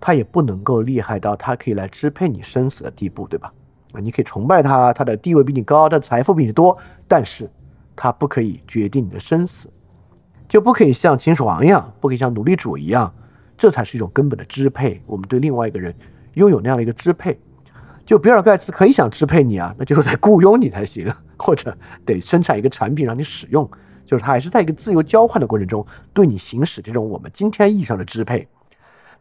[0.00, 3.52] 他也不能够厉害到他可以来支配你生死的地步，对吧？
[3.92, 7.48] 啊，你可以崇拜他，他的地位比你高，他的财富比你多，但是
[7.94, 9.70] 他不可以决定你的生死。
[10.48, 13.14] 就不可以像秦始皇一样，不可以像奴隶主一样，
[13.56, 15.00] 这才是一种根本的支配。
[15.06, 15.94] 我们对另外一个人
[16.34, 17.38] 拥有那样的一个支配，
[18.04, 23.70] 就比尔盖茨可以想支配你啊，那就是得雇佣你才行，或者得生产一个产品让你使用，
[24.12, 28.46] 就是他还是在一个自由交换的过程中对你行使这种我们今天意义上的支配。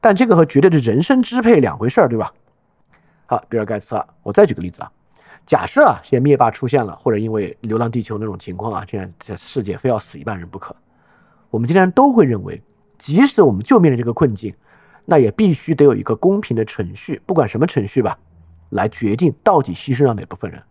[0.01, 2.33] 但这个和绝对的人身支配两回事儿，对吧？
[3.25, 4.91] 好，比尔盖茨啊，我再举个例子啊，
[5.45, 10.75] 假设啊，现在灭霸出现了，或者因为流浪地球那种情况啊，现在这世界非要死一半人不可。
[11.49, 12.61] 我们今天都会认为，
[12.97, 14.53] 即使我们就面临这个困境，
[15.05, 18.19] 那也必须得有一个公平的程序，不管什么程序吧，
[18.71, 20.61] 来决定到底牺牲了哪部分人，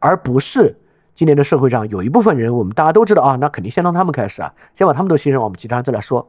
[0.00, 0.76] 而不是
[1.20, 6.26] 今年的社会上有一部分人，我们大家都知道啊，那肯定先从他们开始啊，先把他们都牺牲，我们其他人再来说，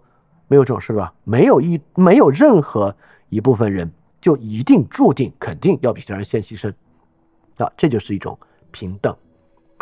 [0.50, 1.14] 没有这种事吧？
[1.24, 2.94] 没有一没有任何
[3.30, 6.70] 一部分人就一定注定肯定要比其他人先牺牲
[7.56, 8.38] 啊，这就是一种
[8.72, 9.16] 平等。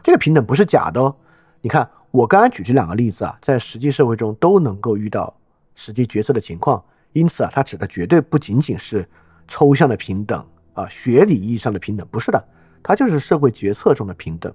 [0.03, 1.15] 这个平等不是假的哦。
[1.61, 5.35] 你看我刚刚举这两个例子啊，在实际社会中都能够遇到
[5.73, 9.09] 实际决策的情况，因此啊，它指的绝对不仅仅是
[9.47, 10.45] 抽象的平等
[10.75, 12.47] 啊，学理意义上的平等，不是的，
[12.83, 14.53] 它就是社会决策中的平等。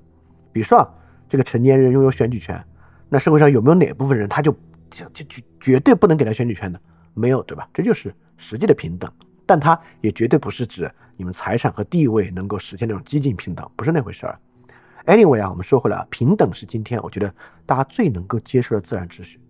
[0.54, 0.88] 比如说啊，
[1.28, 2.64] 这个成年人拥有选举权，
[3.08, 4.52] 那社会上有没有哪部分人他就
[4.88, 6.80] 就就绝绝对不能给他选举权的？
[7.12, 7.68] 没有，对吧？
[7.74, 9.12] 这就是实际的平等，
[9.44, 14.38] 但它也绝对不是指你们财产和地位能够实现那种激进平等，不是那回事儿。
[15.06, 17.34] Anyway 啊，我们说回来啊，平等是今天我觉得
[17.66, 19.40] 大家最能够接受的自然秩序。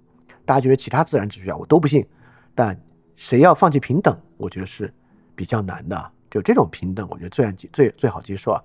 [0.47, 2.07] 大家觉得其他自然秩序啊，我都不信。
[2.55, 2.79] 但
[3.15, 4.93] 谁要放弃平等，我觉得是
[5.35, 6.11] 比较难的。
[6.31, 8.61] 就这种平等，我觉得最最最好接受啊。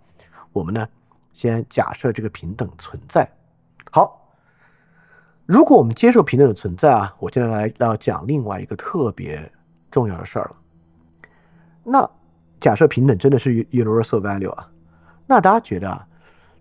[0.52, 0.88] 我们呢，
[1.39, 3.25] 先假设这个平等存在。
[3.91, 4.30] 好，
[5.45, 9.49] 如果我们接受平等的存在啊，我现在来要讲另外一个特别
[9.89, 10.56] 重要的事儿了。
[11.82, 12.10] 那
[12.60, 14.69] 假设平等真的是 universal value 啊，
[15.25, 16.06] 那大家觉得啊？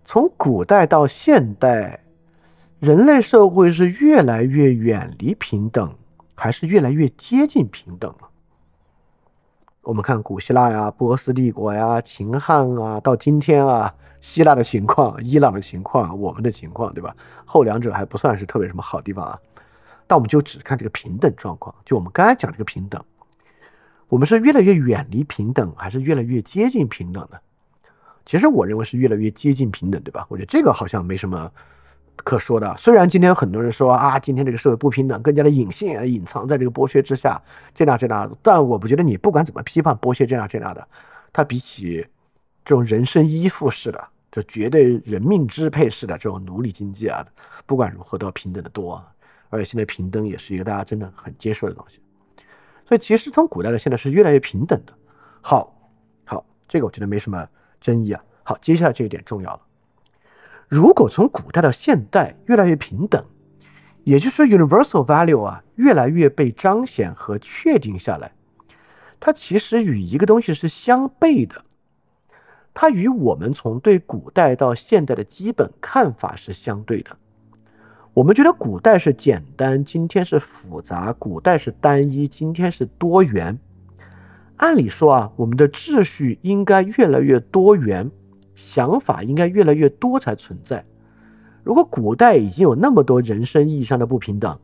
[0.05, 2.01] 从古代到现代，
[2.79, 5.93] 人类社会是越来越远离平等，
[6.35, 8.28] 还是越来越接近平等了？
[9.89, 17.15] 我们看古希腊呀、波斯帝国呀、秦汉啊，到今天啊，希腊的情况、 伊朗的情况、我们的情况，对吧？
[17.43, 19.39] 后两者还不算是特别什么好地方啊。
[20.05, 23.03] 但我们就只看这个平等状况，就我们刚才讲这个平等，
[24.09, 27.39] 我们是越来越远离平等，还是越来越接近平等呢？
[28.27, 30.23] 其实我认为是越来越接近平等，对吧？
[30.29, 31.51] 我觉得这个好像没什么
[32.23, 32.75] 可说的。
[32.77, 37.41] 虽然今天有很多人说啊，今天这个社会不平等，更加的隐性，隐藏在这个剥削之下，
[37.73, 38.29] 这那这那。
[38.41, 40.87] 但我不觉得你不管怎么批判剥削这那这那的，
[41.31, 42.05] 它比起
[42.63, 47.25] 这种人身依附式的，就绝对人命支配式的这种奴隶经济啊，
[47.65, 49.03] 不管如何都要平等的多。
[49.49, 51.99] 而且现在平等也是一个大家真的很接受的东西。
[52.87, 54.93] 所以其实从古代到现在是越来越平等的。
[55.41, 55.75] 好，
[56.25, 57.47] 好，这个我觉得没什么。
[57.81, 59.61] 争议啊，好，接下来这一点重要了。
[60.69, 63.25] 如果从古代到现代越来越平等，
[64.03, 68.31] 也就是说 universal value 啊越来越被彰显和确定下来，
[69.19, 71.65] 它其实与一个东西是相悖的，
[72.71, 77.17] 它与我们从对古代到现代的基本看法是相对的。
[78.13, 83.57] 我们觉得古代是简单，今天是复杂；古代是单一，今天是多元。
[84.57, 88.11] 按理说啊，我们的秩序应该越来越多元，
[88.59, 90.83] 想法应该越来越多才存在。
[91.63, 94.59] 如果古代已经有那么多人生意义上的不平等，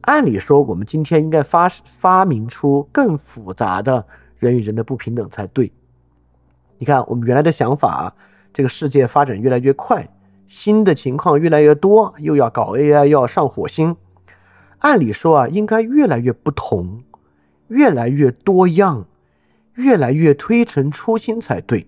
[0.00, 4.06] 按理说我们今天应该发发明出更复杂的
[4.38, 5.70] 人与人的不平等才对。
[6.78, 8.14] 你看，我们原来的想法，
[8.54, 10.08] 这个世界发展越来越快，
[10.48, 13.94] 新的情况越来越多，又要搞 AI，又要上火星，
[14.78, 17.02] 按理说啊，应该越来越不同，
[17.68, 19.06] 越来越多样。
[19.74, 21.86] 越来越推陈出新才对，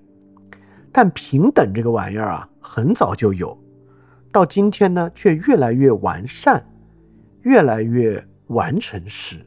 [0.93, 3.57] 但平等这个玩意儿啊，很早就有，
[4.33, 6.65] 到今天呢，却越来越完善，
[7.43, 9.47] 越来越完成时，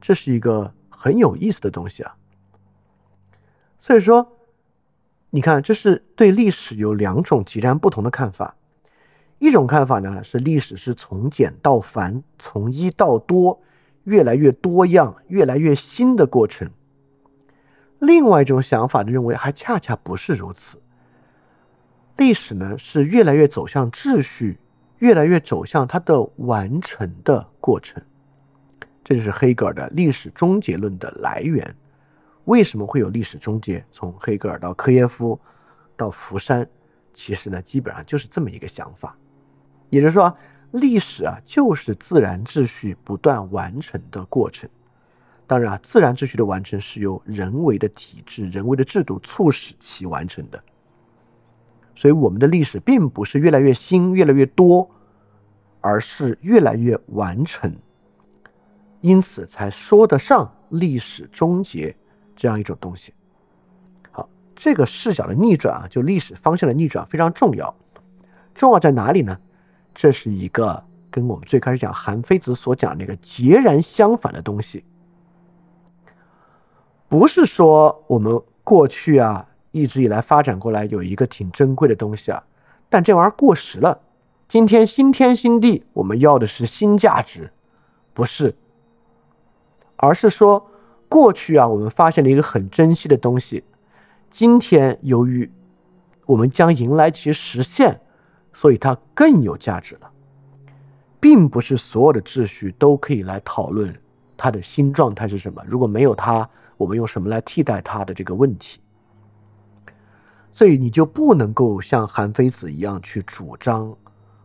[0.00, 2.16] 这是一个很有意思的东西啊。
[3.78, 4.36] 所以说，
[5.30, 8.56] 你看，这是对历史有两种截然不同的看法。
[9.38, 13.62] 一种看法呢，是历史是从简到繁，从一到多，
[14.04, 16.70] 越来越多样，越来越新的过程。
[18.00, 20.80] 另外一种想法的认为，还恰恰不是如此。
[22.16, 24.58] 历史呢，是越来越走向秩序，
[24.98, 28.02] 越来越走向它的完成的过程。
[29.02, 31.74] 这就是黑格尔的历史终结论的来源。
[32.44, 33.84] 为什么会有历史终结？
[33.90, 35.38] 从黑格尔到科耶夫，
[35.96, 36.66] 到福山，
[37.12, 39.16] 其实呢，基本上就是这么一个想法。
[39.88, 40.34] 也就是说，
[40.72, 44.68] 历史啊，就是自然秩序不断完成的过程。
[45.50, 50.62] 当然啊，自然秩序的完成是由人为的体制、人为的制度促使其完成的。
[51.96, 54.88] 所以，我们的历史并不是越来越新、越来越多，
[55.80, 57.74] 而是越来越完成，
[59.00, 61.92] 因此才说得上历史终结
[62.36, 63.12] 这样一种东西。
[64.12, 67.74] 好，这个视角的逆转啊，就历史方向的逆转非常重要。
[68.54, 69.36] 重要在哪里呢？
[69.92, 70.80] 这是一个
[71.10, 74.84] 跟我们最开始讲韩非子所讲那个截然相反的东西。
[77.10, 82.44] 不是说我们过去啊一直以来发展过来有一个挺珍贵的东西啊，
[82.88, 84.00] 但这玩意儿过时了。
[84.46, 87.50] 今天新天新地，我们要的是新价值，
[88.14, 88.54] 不是，
[89.96, 90.70] 而是说
[91.08, 93.64] 过去啊我们发现了一个很珍惜的东西，
[94.30, 95.50] 今天由于
[96.26, 98.00] 我们将迎来其实现，
[98.52, 100.08] 所以它更有价值了，
[101.18, 103.92] 并不是所有的秩序都可以来讨论
[104.36, 105.60] 它的新状态是什么？
[105.66, 106.48] 如果没有它，
[106.80, 108.80] 我们用什么来替代它的这个问题？
[110.50, 113.94] 所以你就不能够像韩非子一样去主张，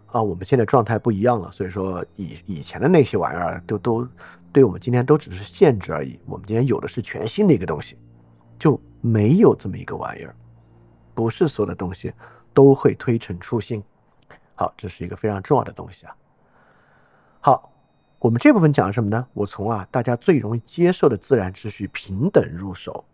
[0.07, 4.05] 啊，我们现在状态不一样了，所以说以以前的那些玩意儿都都
[4.51, 6.19] 对我们今天都只是限制而已。
[6.25, 7.97] 我们今天有的是全新的一个东西，
[8.59, 10.35] 就没有这么一个玩意儿，
[11.13, 12.13] 不是所有的东西
[12.53, 13.81] 都会推陈出新。
[14.55, 16.13] 好，这是一个非常重要的东西啊。
[17.39, 17.71] 好，
[18.25, 19.27] 我们这部分讲什么呢？
[19.33, 23.05] 我从啊大家最容易接受的自然秩序平等入手，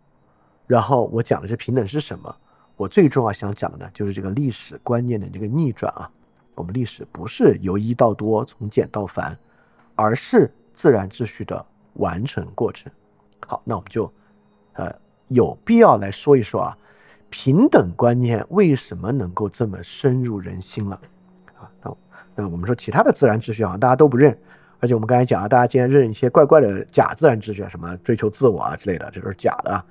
[0.66, 2.34] 然后我讲的这平等是什么？
[2.76, 6.10] 我最重要想讲的呢，就是这个历史观念的这个逆转啊。
[6.54, 9.38] 我们历史不是由一到多，从简到繁，
[9.96, 11.62] 而是自然秩序的
[11.96, 12.90] 完成过程。
[13.46, 14.10] 好，那我们就
[14.72, 14.90] 呃
[15.28, 16.78] 有必要来说一说啊，
[17.28, 20.98] 平等观念为什么能够这么深入人心了
[21.58, 21.68] 啊？
[21.82, 21.94] 那
[22.34, 24.34] 那我们说其他的自然秩序啊，大家都不认，
[24.82, 29.86] 而且我们刚才讲啊，大家竟然认一些怪怪的假自然秩序啊，什么追求自我啊之类的，这都是假的啊。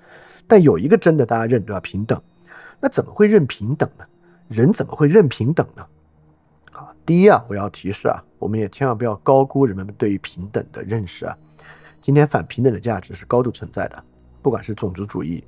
[0.46, 1.80] 但有一个真的，大家认对吧？
[1.80, 2.22] 平等。
[2.82, 4.04] 那怎么会认平等呢？
[4.50, 5.88] 人怎么会认平等呢？
[6.74, 11.38] 啊，第一啊，我要提示啊，我们也千万不要高估人们对于平等的认识啊。
[12.02, 14.04] 今天反平等的价值是高度存在的，
[14.42, 15.42] 不管是种族主义、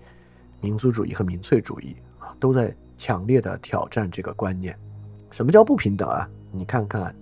[0.61, 4.73] 民族主义和民粹主义啊，都在强烈的挑战这个观念。
[5.31, 6.29] 什么叫不平等啊？
[6.51, 7.13] 你看看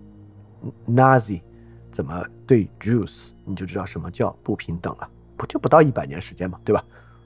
[0.88, 1.42] Nazi
[1.92, 5.10] 怎么对 Jews，你就知道什么叫不平等了。
[5.38, 6.84] 不就不到一百年时间嘛，对吧？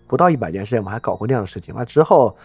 [0.08, 1.86] 不到一百年时间，我们还搞过那样的事情那？
[1.86, 2.36] 之后。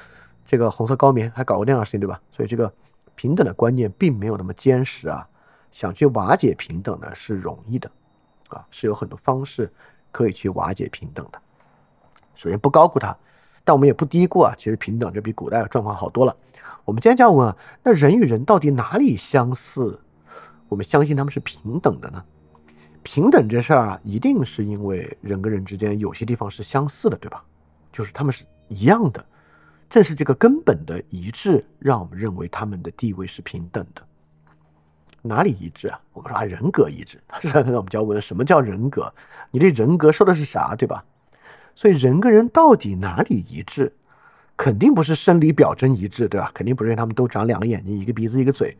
[0.46, 2.20] 这个红色高棉还搞过那样的事情，对吧？
[2.32, 2.72] 所以这个
[3.14, 5.24] 平等的观念并没有那么坚实啊。
[5.70, 7.88] 想去瓦解平等呢是容易的，
[8.48, 9.72] 啊，是有很多方式
[10.10, 11.40] 可以去瓦解平等的。
[12.34, 13.16] 首先不高估它，
[13.62, 14.52] 但我们也不低估啊。
[14.58, 16.36] 其实平等这比古代的状况好多了。
[16.84, 17.54] 我们今天就要问，
[17.84, 20.00] 那人与人到底哪里相似？
[20.70, 22.24] 我们相信他们是平等的呢？
[23.02, 27.44] 平等这事儿啊，一定是因为人跟人之间有些地方是相似的，对吧？
[27.92, 29.24] 就是他们是一样的。
[29.88, 34.02] 正是这个根本的一致，让我们认为他们的地位是平等的。
[35.22, 36.00] 哪里一致啊？
[36.12, 37.20] 我们说啊，人格一致。
[37.52, 39.12] 那我们就要问：什么叫人格？
[39.50, 41.04] 你这人格说的是啥，对吧？
[41.74, 43.92] 所以人跟人到底哪里一致？
[44.56, 46.50] 肯定不是生理表征一致，对吧？
[46.54, 48.76] 肯定不是因为他们都长两个眼睛、一个鼻子、一个嘴，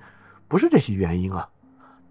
[0.46, 1.48] 不是这些原因啊。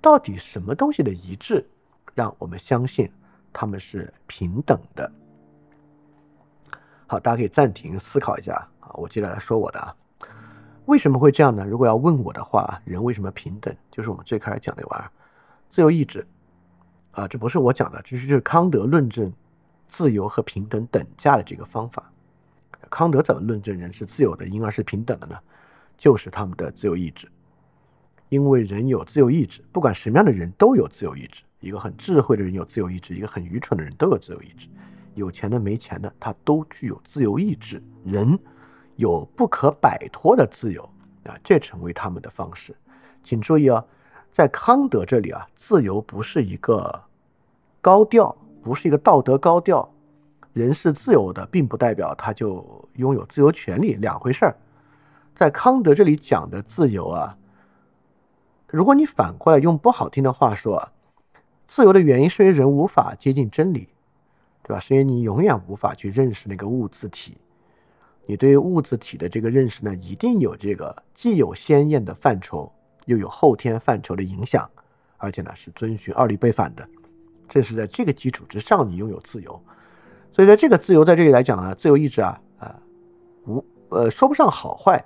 [0.01, 1.67] 到底什么东西的一致，
[2.13, 3.11] 让我们相信
[3.51, 5.11] 他们是平等的？
[7.07, 8.91] 好，大家可以暂停思考一下啊。
[8.93, 9.95] 我接着来说我的啊，
[10.85, 11.65] 为什么会这样呢？
[11.65, 13.75] 如果要问我的话，人为什么平等？
[13.91, 15.11] 就是我们最开始讲那玩意儿，
[15.69, 16.25] 自由意志
[17.11, 19.33] 啊，这不是我讲的，这是就是康德论证
[19.87, 22.11] 自由和平等等价的这个方法。
[22.89, 25.37] 康德怎么论证人是自由的，因而是平等的呢？
[25.97, 27.27] 就是他们的自由意志，
[28.29, 31.43] 因为人有自由意志，不管什么样的人都有自由意志。
[31.59, 34.67] 一个很智慧的人有自由意志，一个很愚蠢的人都有自由意志，
[35.15, 37.83] 有钱的没钱的他都具有自由意志。
[38.05, 38.39] 人。
[38.95, 40.83] 有不可摆脱的自由
[41.23, 42.75] 啊，这成为他们的方式。
[43.23, 43.81] 请注意啊，
[44.29, 47.01] 在康德这里啊，自由不是一个
[47.79, 49.89] 高调，不是一个道德高调。
[50.51, 54.57] 人是自由的，并不代表他就拥有自由权利，两回事儿。
[55.33, 57.37] 在康德这里讲的自由啊，
[58.71, 60.89] 如果你反过来用不好听的话说，
[61.67, 63.89] 自由的原因是因为人无法接近真理，
[64.63, 64.79] 对吧？
[64.79, 67.37] 是因为你永远无法去认识那个物自体。
[68.25, 72.71] 你对物质体的这个认识呢，一定有这个既有鲜艳的范畴，
[73.05, 74.69] 又有后天范畴的影响，
[75.17, 76.87] 而且呢是遵循二律背反的。
[77.47, 79.59] 正是在这个基础之上，你拥有自由。
[80.31, 82.79] 所以在这个自由在这里来讲呢，自由意志啊啊
[83.47, 85.03] 无呃说不上好坏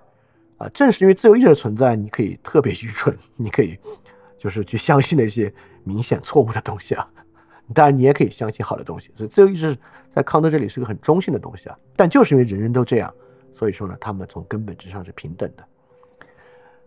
[0.64, 3.78] 啊，正是因为自由意志的存在，你可以特别愚蠢，你可以
[4.38, 5.54] 就是去相信那些
[5.84, 7.06] 明显错误的东西啊。
[7.74, 9.12] 当然，你也可以相信好的东西。
[9.16, 9.78] 所以自由意志
[10.14, 11.78] 在康德这里是个很中性的东西啊。
[11.96, 13.14] 但就是因为人人都这样，
[13.54, 15.64] 所以说呢，他们从根本之上是平等的。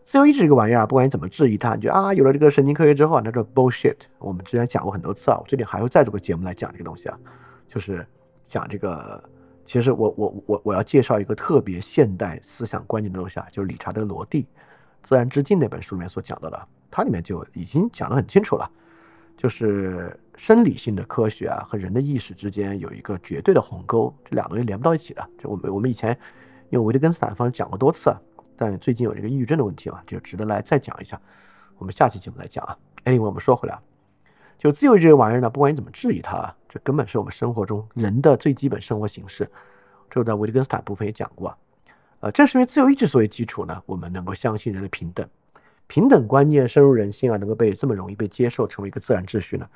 [0.05, 3.97] 自由意志这个玩意儿，不管你怎么质疑它，你就啊，有了这个神经科学之后啊，那叫 bullshit。
[4.19, 7.19] 我们之前讲过很多次啊，我最近还会再做个节目来讲这个东西啊，
[7.69, 8.07] 就是
[8.47, 9.23] 讲这个。
[9.67, 14.43] 其实我我我我要介绍一个特别现代思想观念的东西啊，就是理查德罗蒂
[15.03, 18.71] 《自然之境》那本书里面所讲到的，它里面就已经讲得很清楚了。
[19.37, 25.29] 就是生理性的科学啊和人的意识之间有一个绝对的鸿沟，这两个东西连不到一起的。
[25.39, 26.19] 就我们我们以前
[26.71, 28.15] 用维特根斯坦方式讲过多次，
[28.57, 31.21] 但最近有这个抑郁症的问题嘛，就值得来再讲一下。
[31.77, 32.79] 我们下期节目来讲啊。
[33.05, 33.79] Anyway，我们说回来，
[34.59, 39.49] 就自由这个玩意儿呢，不管你怎么质疑它，这根本是我们生活中人的最基本生活形式。
[40.09, 41.57] 这我在维特根斯坦部分也讲过，
[42.21, 45.27] 呃，正是因为自由意志作为基础呢，我们能够相信人的平等。
[45.89, 49.69] 平等观念深入人心啊，能够被这么容易被接受，成为一个自然秩序呢，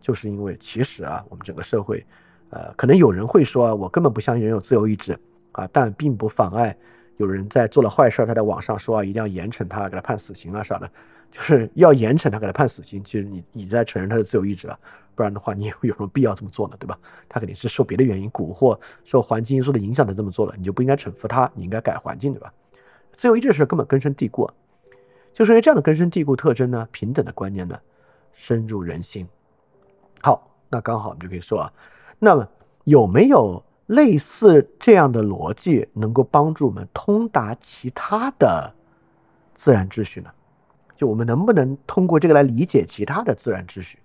[0.00, 2.04] 就是因为其实啊，我们整个社会，
[2.50, 5.18] 呃，可能有人会说啊，我根本不相信人有自由意志
[5.52, 6.76] 啊，但并不妨碍
[7.16, 10.88] 有人在做了坏事，他在网上说啊，一定要严惩他，给他判死刑啊啥的，
[11.36, 13.04] 就是要严惩他，给他判死刑。
[13.04, 14.78] 其实你你在承认他的自由意志了，
[15.14, 16.76] 不然的话，你有什么必要这么做呢？
[16.80, 16.98] 对吧？
[17.28, 22.50] 他肯定是受别的原因蛊惑，受环境因素的影响的这么做了，你就不应该惩罚他，你应该改环境，对吧？
[23.16, 24.50] 自由意志是根本根深蒂固。
[25.34, 27.78] 就是因为这样的根深蒂固特征呢，平等的观念呢，
[28.32, 29.28] 深入人心。
[30.22, 31.72] 好，那刚好我们就可以说啊，
[32.18, 32.48] 那么
[32.84, 38.74] 有没有类似这样的逻辑能够帮助我们通达其他的
[39.54, 40.30] 自然秩序呢？
[40.96, 43.98] 就我们能不能通过这个来理解其他的自然秩序？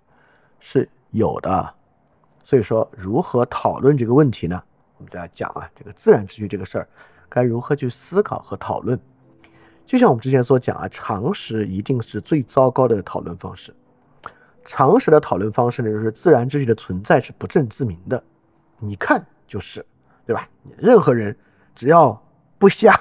[0.60, 1.74] 是有的。
[2.44, 4.62] 所以说，如何讨论这个问题呢？
[4.98, 6.88] 我们就要讲啊，这个自然秩序这个事儿，
[7.30, 9.00] 该如何去思考和讨论？
[9.86, 13.74] 就像我们之前所讲啊，常识一定是最糟糕的讨论方式。
[14.64, 18.24] 常识的讨论方式呢，就是自然秩序的存在是不证自明的。
[18.78, 19.84] 你看就是，
[20.26, 20.48] 对吧？
[20.78, 21.36] 任何人
[21.74, 22.22] 只要
[22.60, 22.94] 不瞎，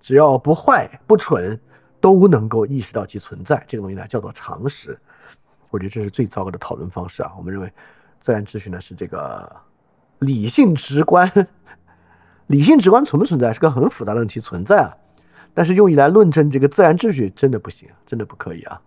[0.00, 1.60] 只要不坏不蠢，
[2.00, 3.62] 都能够意识到其存在。
[3.66, 4.98] 这个东西呢，叫做常识。
[5.70, 7.32] 我觉得这是最糟糕的讨论方式啊。
[7.36, 7.72] 我们认为
[8.20, 9.50] 自然秩序呢是这个
[10.20, 11.30] 理性直观，
[12.48, 14.96] 理性直观存不存在是个很复杂的问题，存在啊。
[15.52, 18.80] 但是用以来论证这个自然秩序真的不行，真的不可以啊！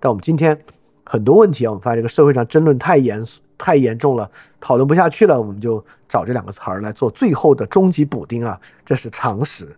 [0.00, 0.58] 但我们今天
[1.04, 4.28] 很多问题啊，我们发现这个社会上争论太严肃太严重了，
[4.60, 8.60] 讨论不下去了，我们就找这两个词儿来做最后的终极补丁啊！
[8.84, 9.76] 这是常识，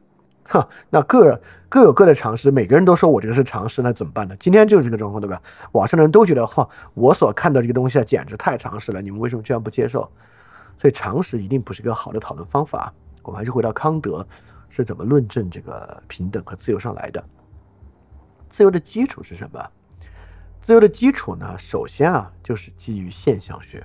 [0.53, 4.37] 哈，那各各有各的常识，每个人都说我这个是常识，那怎么办呢？
[4.41, 5.41] 今天就是这个状况，对吧？
[5.73, 10.11] 网上的人都觉得，哈，我所看到这个东西啊，简直太常识了，你们为什么居然不接受？
[10.77, 12.93] 所以常识一定不是一个好的讨论方法。
[13.23, 14.27] 我们还是回到康德。
[14.73, 17.21] 是怎么论证这个平等和自由上来的？
[18.51, 19.61] 自由的基础是什么？
[20.63, 21.59] 自由的基础呢？
[21.59, 23.85] 首先啊，就是基于现象学。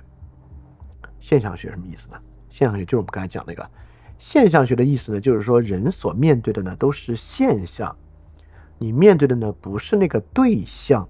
[1.18, 2.16] 现象学什么意思呢？
[2.48, 3.68] 现象学就是我们刚才讲那个
[4.18, 7.96] 现象学的意思呢，就是说人所面对的呢都是现象，
[8.78, 11.08] 你面对的呢不是那个对象，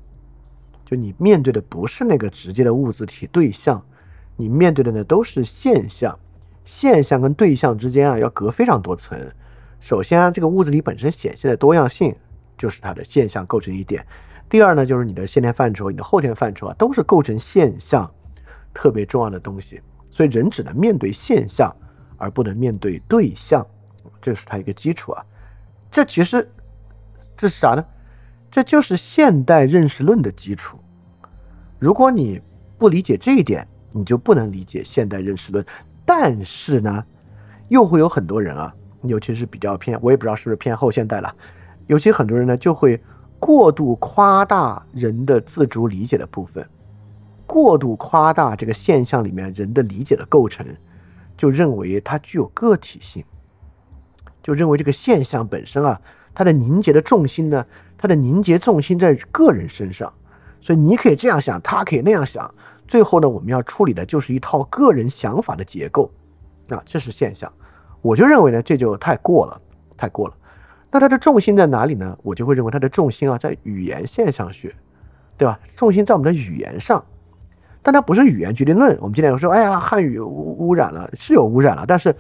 [0.85, 3.85] 就你面对的不是那个直接的物质体对象，
[4.37, 6.19] 你面对的呢都是现象，
[6.65, 9.19] 现象跟对象之间啊要隔非常多层。
[9.79, 12.15] 首先啊，这个物质体本身显现的多样性
[12.59, 14.05] 就是它的现象构成一点。
[14.49, 18.11] 第二呢，就是你的先天范畴、你的后天范畴啊，都是构成现象
[18.73, 19.81] 特别重要的东西。
[20.11, 21.75] 所以人只能面对现象，
[22.17, 23.67] 而不能面对对象，
[24.21, 25.25] 这是它一个基础啊。
[25.91, 26.49] 这其实
[27.37, 27.85] 这是啥呢？
[28.51, 30.79] 这就是现代认识论的基础。
[31.79, 32.41] 如果你
[32.79, 35.64] 不理解这一点，你就不能理解现代认识论。
[36.05, 37.05] 但是呢，
[37.69, 38.75] 又会有很多人啊。
[39.03, 41.33] 尤其是比较偏，我也不知道是不是偏后现代了。
[41.87, 43.01] 尤其很多人呢，就会
[43.39, 46.67] 过度夸大人的自主理解的部分，
[47.47, 50.67] 过度夸大这个现象里面人的理解的构成，
[51.37, 53.24] 就认为它具有个体性，
[54.43, 56.01] 就认为这个现象本身啊，
[56.34, 57.64] 它的凝结的重心呢，
[57.99, 60.12] 它的凝结重心在个人身上。
[60.61, 62.53] 所以你可以这样想，他可以那样想，
[62.89, 66.11] 最后呢，我们要处理的就是一套个人想法的结构
[66.68, 67.53] 啊，这是现象。
[68.03, 69.61] 我就认为呢，这就太过了，
[69.97, 70.34] 太过了。
[70.91, 72.18] 那它的重心在哪里呢？
[72.22, 74.74] 我就会认为它的重心啊，在语言现象学，
[75.37, 75.57] 对吧？
[75.76, 77.05] 重心在我们的语言上，
[77.87, 78.99] 但它不是语言决定论。
[79.01, 82.12] 我们今天有说，哎呀，汉语污污染了，是有污染了，但是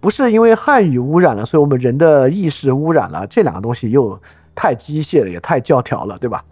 [0.00, 3.24] 不是因为汉语污染了，所以我们人的意识污染了？
[3.28, 4.20] 这两个东西又
[4.52, 6.44] 太机械了，也太教条了，对吧？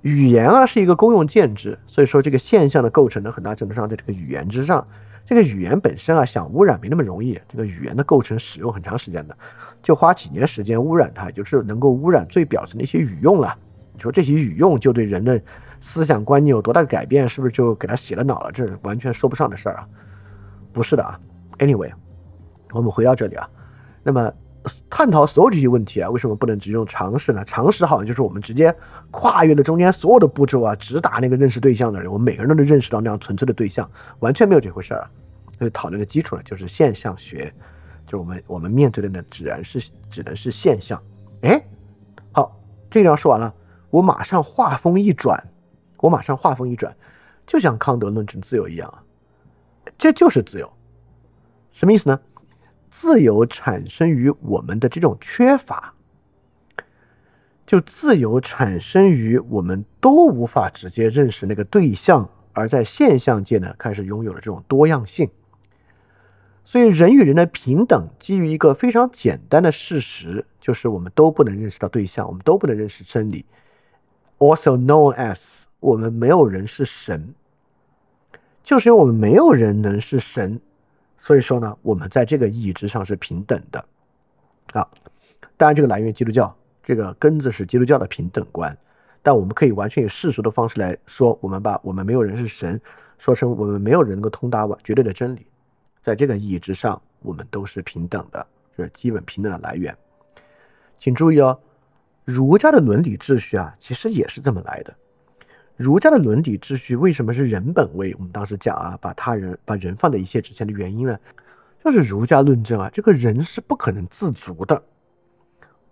[0.00, 4.84] 语言啊，是一个公用建制，所以说这个现象的构成呢，很大程度上在这个语言之上。
[5.24, 7.38] 这个语言本身啊，想污染没那么容易。
[7.48, 9.36] 这个语言的构成、使用很长时间的，
[9.80, 13.54] 就花几年时间污染它，也就是能够污染最表层的一些语用了。
[13.94, 15.40] 你说这些语用就对人的
[15.80, 17.28] 思想观念有多大的改变？
[17.28, 18.52] 是不是就给他洗了脑了？
[18.52, 19.88] 这是完全说不上的事儿啊！
[20.72, 21.18] 不是的啊。
[21.58, 21.90] Anyway，
[22.72, 23.48] 我们回到这里啊，
[24.02, 24.32] 那么
[24.90, 27.44] 探讨所有这些问题啊，为什么不能只用常识呢？
[27.44, 28.74] 常识好像就是我们直接
[29.10, 35.10] 跨越了中间所有的步骤啊，直达那个认识对象的人，我们每个人都能认识到那样纯粹的对象，完全没有这回事儿啊。
[35.58, 37.52] 所以讨论的基础呢，就是现象学，
[38.06, 41.02] 就是我们我们面对的呢，只能是只能是现象。
[41.42, 41.60] 哎，
[42.30, 42.56] 好，
[42.88, 43.52] 这章说完了，
[43.90, 45.42] 我马上话锋一转，
[45.98, 46.96] 我马上话锋一转，
[47.46, 49.02] 就像康德论证自由一样啊，
[49.98, 50.72] 这就是自由，
[51.72, 52.20] 什么意思呢？
[52.90, 55.94] 自由产生于我们的这种缺乏，
[57.66, 65.28] 就自由产生于我们都无法直接认识那个对象，而在现象界呢，开始拥有了这种多样性。
[66.64, 73.46] 所以，人与人的平等基于一个非常简单的事实，就是我们都不能认识到对象，我们都不能认识真理。
[74.38, 77.34] Also known as，我们没有人是神，
[78.62, 80.60] 就是因为我们没有人能是神，
[81.16, 83.84] 所以说呢，我们在这个意义之上是平等的。
[84.72, 84.86] 啊，
[85.56, 88.76] 当然这个来源基督教，这个根子是基督教的平等观，
[89.22, 92.80] 但我们可以完全以世俗的方式来说，我们把我们没有人是神
[93.16, 95.46] 说成我们没有人能够通达完绝对的真理，
[96.02, 99.96] 在这个意义之上，我们都是平等的，这是基本平等的来源。
[100.98, 101.58] 请注意哦，
[102.24, 104.94] 儒家的伦理秩序啊，其实也是这么来的。
[105.78, 108.12] 儒家的伦理秩序为什么是人本位？
[108.18, 111.16] 我们当时讲啊，把他人把人放在一切之前的原因呢，
[111.84, 114.82] 就是儒家论证啊，这个人是不可能自足的。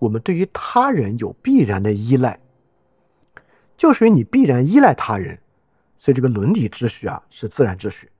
[0.00, 2.40] 我们对于他人有必然的依赖，
[3.76, 5.38] 就是因为你必然依赖他人，
[5.96, 8.10] 所以这个伦理秩序啊是自然秩序，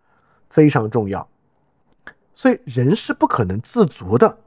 [0.49, 1.29] 非常重要。
[2.33, 4.39] 所以人是不可能自足的，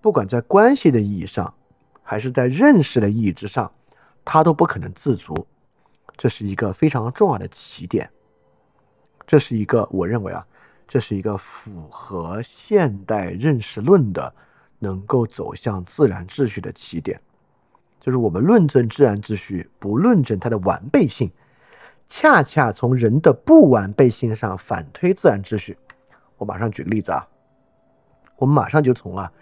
[0.00, 1.52] 不管在关系的意义上，
[2.04, 3.68] 还是在认识的意义之上，
[4.24, 5.44] 他都不可能自足。
[6.18, 8.10] 这是一个非常重要的起点，
[9.24, 10.44] 这是一个我认为啊，
[10.88, 14.34] 这是一个符合现代认识论的
[14.80, 17.20] 能够走向自然秩序的起点。
[18.00, 21.30] 就是我们论证自然秩序，不论证它的完备性，
[22.08, 25.78] 恰恰从人的不完备性上反推自然秩序。
[26.36, 27.24] 我马上举例子啊，
[28.36, 29.32] 我们马上就从啊，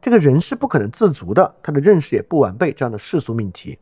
[0.00, 3.78] 这个人是不可能自足的，他的认识也不完备这样的世俗命题，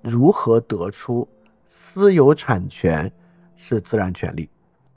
[0.00, 1.26] 如何得出？
[1.74, 3.10] 私有产权
[3.56, 4.46] 是自然权利，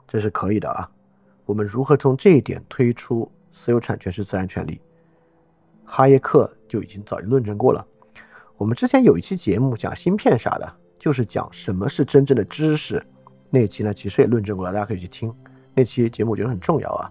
[0.06, 0.86] 这是可以的啊。
[1.46, 4.78] 我们如何从这一点推出私有产权是自然权利？
[5.86, 7.82] 哈耶克就已经早就论证过了。
[8.58, 13.02] 我们之前有一期节目讲芯片啥的，就是讲什么是真正的知识。
[13.48, 15.34] 那期呢，其实也论证过了，大家可以去听
[15.72, 17.10] 那期节目，我觉得很重要啊。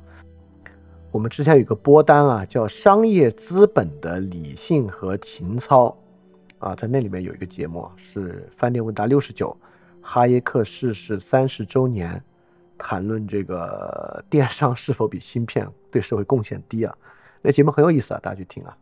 [1.10, 5.88] 我们之前有个播单啊，叫《商业资本的理性和情操》。
[6.60, 9.56] 啊，在那里面有一个节目是饭店问答六十九，
[10.02, 12.24] 哈耶克逝世三十周年，
[12.78, 16.96] 谈论这个 电商是否比芯片对社会贡献低啊？
[17.42, 18.76] 那节目很有意思啊，大家去听啊。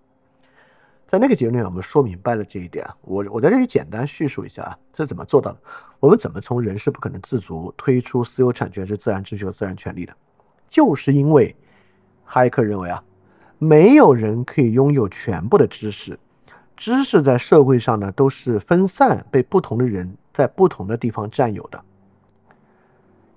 [1.07, 2.87] 在那个节目里面，我们说明白了这一点。
[3.01, 5.59] 我我在这里简单叙述一下啊，这怎么做到的？
[5.99, 10.15] 我们怎么从人是不可能自足推出私有产权是自然秩序和自然权利的？
[10.67, 11.55] 就是因为
[12.23, 13.03] 哈耶克认为啊，
[13.59, 16.17] 没有人可以拥有全部的知识。
[16.75, 21.81] 知识在社会上呢，都是分散，被不同的人在不同的地方占有的。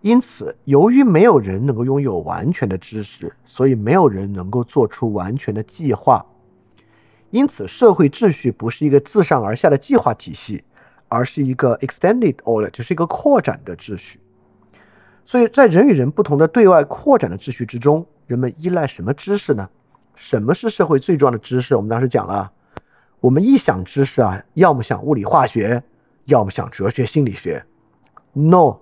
[0.01, 6.24] 因此，由于没有人能够拥有完全的知识，所以没有人能够做出完全的计划。
[7.30, 10.62] 因此，社会秩序不是一个自上而下的计划体系，
[11.09, 14.20] 而是一个 extended order，就是一个扩展的秩序。
[15.24, 19.68] 所以在人与人不同的对外扩展的秩序之中，人们依赖什么知识呢？
[20.14, 21.74] 什么是社会最重要的知识？
[21.74, 22.53] 我们当时讲了。
[23.20, 25.82] 我们一想知识啊，要么想物理化学，
[26.26, 27.64] 要么想哲学心理学
[28.32, 28.78] ，no，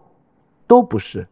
[0.66, 1.26] 都不是。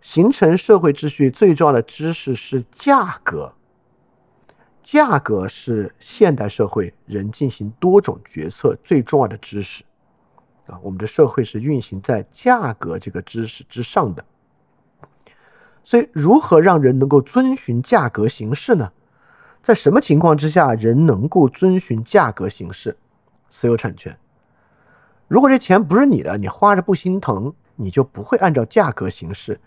[0.00, 3.54] 形成社会秩序最重要的知识是价格，
[4.82, 9.82] 价格是现代社会人进行多种决策最重要的知识
[10.66, 10.78] 啊。
[10.82, 14.24] 我们的社会是运行在价格这个知识之上的，
[15.82, 18.92] 所以如何让人能够遵循价格行事呢？
[19.64, 22.98] 在什么情况之下，人能够遵循价格形式？
[23.48, 24.14] 私有产权。
[25.26, 29.58] 如果这钱不是你的，你花着不心疼，你就不会按照价格行事，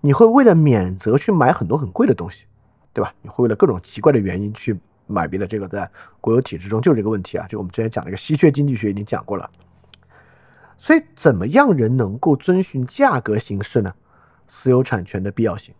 [0.00, 2.44] 你会为了免责去买很多很贵的东西，
[2.92, 3.12] 对吧？
[3.22, 4.78] 你会为了各种奇怪的原因去
[5.08, 5.44] 买别的。
[5.44, 5.90] 这个在
[6.20, 7.44] 国有体制中就是这个问题啊。
[7.48, 9.50] 就我们之前讲那个稀缺经济学已经讲过了。
[10.78, 13.92] 所以，怎么样人能够遵循价格形式呢？
[14.46, 15.74] 私有产权的必要性。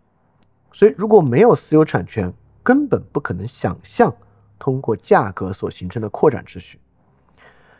[0.72, 4.14] 所以，如果没有私有产权，根本不可能想象
[4.58, 6.78] 通过价格所形成的扩展秩序。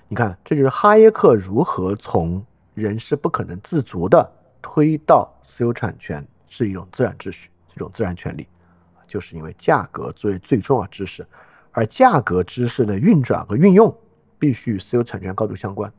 [0.08, 8.48] 你看，这就是哈耶克如何从人是不可能自足的推到私有产权是一种自然秩序，这种自然权利，
[9.06, 11.24] 就是因为价格作为最重要知识，
[11.70, 13.96] 而价格知识的运转和运用
[14.38, 15.92] 必须与私有产权高度相关。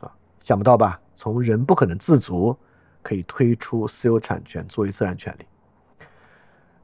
[0.00, 1.00] 啊，想不到吧？
[1.16, 2.56] 从人不可能自足，
[3.02, 5.46] 可以推出私有产权作为自然权利。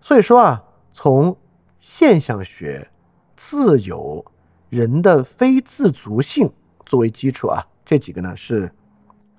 [0.00, 0.64] 所以说啊。
[0.96, 1.36] 从
[1.80, 2.88] 现象学、
[3.34, 4.24] 自由、
[4.68, 6.48] 人的非自足性
[6.86, 8.72] 作为基础啊，这几个呢是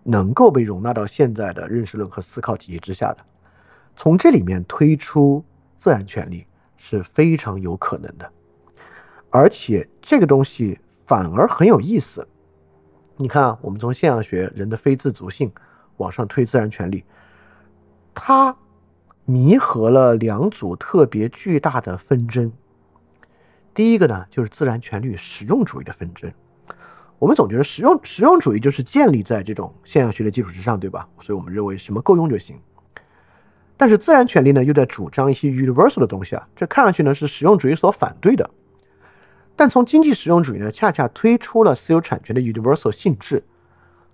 [0.03, 3.25] 能够被容纳到现在的认识论和思考体系之下的。
[3.95, 5.41] 从这里面推出
[5.77, 6.45] 自然权利
[6.75, 8.29] 是非常有可能的，
[9.29, 12.27] 而且这个东西反而很有意思。
[13.15, 15.49] 你看啊，我们从现象学人的非自足性
[15.95, 17.05] 往上推自然权利，
[18.13, 18.53] 它。
[19.25, 22.51] 弥合了两组特别巨大的纷争。
[23.73, 26.31] 第一个呢，就是自然权利实用主义的纷争。
[27.17, 31.07] 我们总觉得实用实用主义就是建立在这种现象学的基础之上，对吧？
[31.21, 32.59] 所以我们认为什么够用就行。
[33.75, 38.49] 但是自然权利呢又在主张一些 universal 的东西啊，这看上去呢是实用主义所反对的。
[39.55, 43.43] 但从经济实用主义呢，恰恰推出了私有产权的 universal 性质。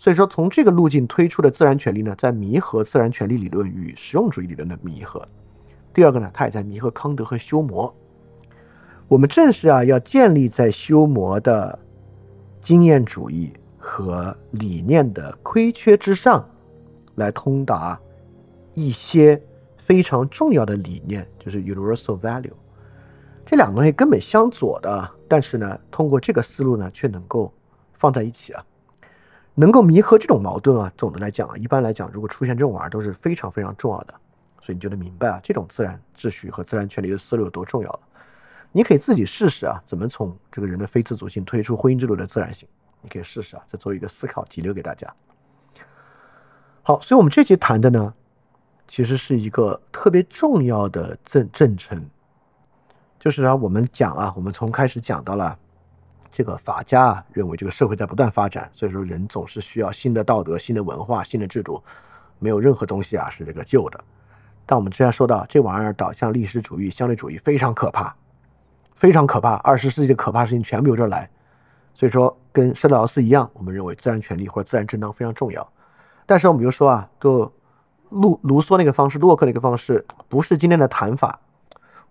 [0.02, 5.24] 所以说，从这个路径推出的自然权利呢，在弥合自然权利理论与实用主义理论的弥合。
[5.94, 7.94] 第二个呢，它也在弥合康德和休谟。
[9.08, 11.78] 我们正是啊，要建立在休谟的
[12.60, 16.50] 经验主义和理念的亏缺之上，
[17.14, 18.02] 来通达
[18.74, 19.40] 一些
[19.78, 22.50] 非常重要的理念，就是 universal value。
[23.46, 27.54] 这两个东西根本相左的，但是呢，通过这个思路呢，却能够
[27.94, 28.66] 放在一起啊。
[29.54, 34.14] 能够弥合这种矛盾啊，总的来讲啊，一般来讲，如果出现这种玩意儿都是非常非常重要的，
[34.62, 38.00] 所以你就能明白啊，这种自然秩序和自然权利的思路有多重要了。
[38.72, 42.68] 你可以自己试试啊，怎么从这个人的非自主性推出婚姻制度的自然性？
[43.02, 45.14] 你可以试试啊，再做一个思考题留给大家。
[46.82, 48.14] 好，所以我们这节谈的呢，
[48.88, 52.10] 其实是一个特别重要的政政程，
[53.20, 55.60] 就是啊，我们讲啊，我们从开始讲到了。
[56.32, 61.84] 这个法家啊认为这个社会在不断发展，所以说人总是需要新的道德、新的文化、新的制度，
[62.40, 64.04] 没有任何东西啊是这个旧的。
[64.66, 68.16] 但我们之前说到，这玩意儿导向历史主义、相对主义非常可怕，
[68.96, 69.56] 非常可怕。
[69.56, 71.30] 二十世纪的可怕事情全部由这儿来。
[71.94, 75.68] 所以说，跟施特劳斯一样，我们认为自然权利或者自然正当非常重要。
[76.26, 77.52] 但是我们比如说啊，就
[78.10, 81.40] 卢卢梭那个方式、洛克那个方式，不是今天的谈法。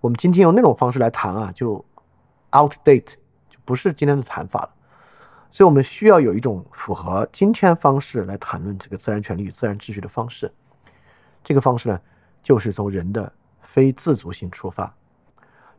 [0.00, 1.82] 我们今天用那种方式来谈啊，就
[2.50, 3.19] outdate。
[3.70, 4.70] 不是今天的谈法了，
[5.48, 10.52] 所以我们需要有一种符合今天方式来谈论这个自然权利与自然秩序的方式。
[11.44, 12.00] 这个方式呢，
[12.42, 14.92] 就是从人的非自主性出发。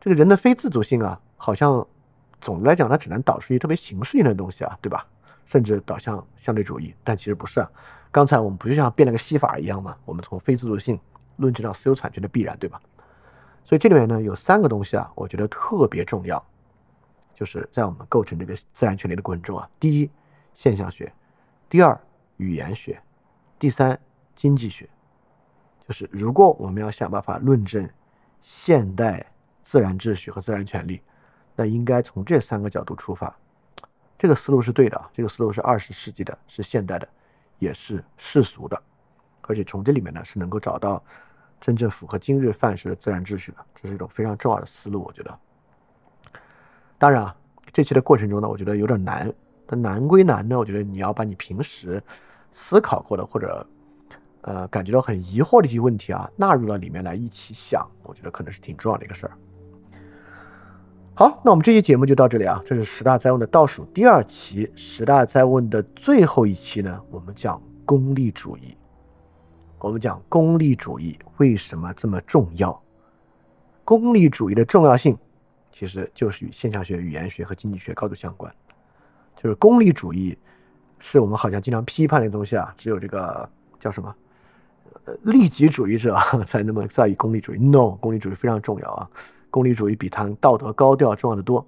[0.00, 1.86] 这个人的非自主性啊，好像
[2.40, 5.06] 总的来讲，它只能导出一些特别形式性的东西啊，对吧？
[5.44, 7.70] 甚至导向相对主义，但其实不是啊。
[8.10, 9.94] 刚才我们不就像变了个戏法一样吗？
[10.06, 10.98] 我们从非自主性
[11.36, 12.80] 论证到私有产权的必然，对吧？
[13.66, 16.42] 所以这里面呢，有三个东西啊，我觉得特别重要。
[17.34, 20.10] 就是在我们构成这个自然权利的过程中啊，第一，
[20.54, 21.06] 现象学；
[21.68, 21.98] 第二，
[22.36, 22.94] 语言学；
[23.58, 23.98] 第三，
[24.34, 24.88] 经济学。
[25.86, 27.88] 就是如果我们要想办法论证
[28.40, 29.26] 现代
[29.62, 31.02] 自然秩序和自然权利，
[31.56, 33.34] 那应该从这三个角度出发。
[34.16, 37.08] 这个思路是对的啊，这个思路是二十世纪的，是现代的，
[37.58, 38.80] 也是世俗的，
[39.42, 41.02] 而且从这里面呢是能够找到
[41.60, 45.38] 真正符合今日范式的自然秩序的，这是一种非常重要的思路，我觉得。
[47.02, 47.34] 当然啊，
[47.72, 49.28] 这期的过程中呢，我觉得有点难。
[49.66, 52.00] 但难归难呢，我觉得你要把你平时
[52.52, 53.66] 思考过的或者
[54.42, 59.32] 呃感觉到很疑惑的一些问题啊，纳入到里面来一起想，我觉得可能是挺重要的一个事儿。
[61.14, 68.76] 好，那我们这期节目就到这里啊，这是十大灾问的倒数第二期，十大灾问的最后一期呢，我们讲功利主义。
[69.80, 72.80] 我们讲功利主义为什么这么重要？
[73.84, 75.18] 功利主义的重要性。
[75.72, 78.54] 其实就是与现象学、语言学和经济学高度相关。
[79.34, 80.36] 就是功利主义，
[81.00, 82.72] 是我们好像经常批判的东西啊。
[82.76, 83.48] 只有这个
[83.80, 84.14] 叫什么，
[85.04, 86.16] 呃，利己主义者
[86.46, 87.58] 才那么在意功利主义。
[87.58, 89.10] No，功利主义非常重要啊。
[89.50, 91.66] 功利主义比谈道德高调重要的多。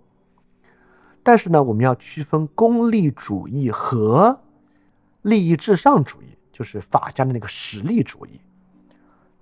[1.23, 4.39] 但是呢，我们要区分功利主义和
[5.23, 8.39] 利益至上主义，就是法家的那个实力主义。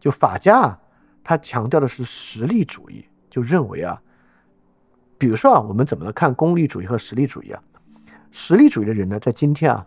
[0.00, 0.78] 就法家，
[1.22, 4.00] 他强调的是实力主义，就认为啊。
[5.23, 7.62] 比如说啊，我们怎么来看功利主义和实力主义啊？
[8.33, 9.87] 实力主义的人呢，在今天啊，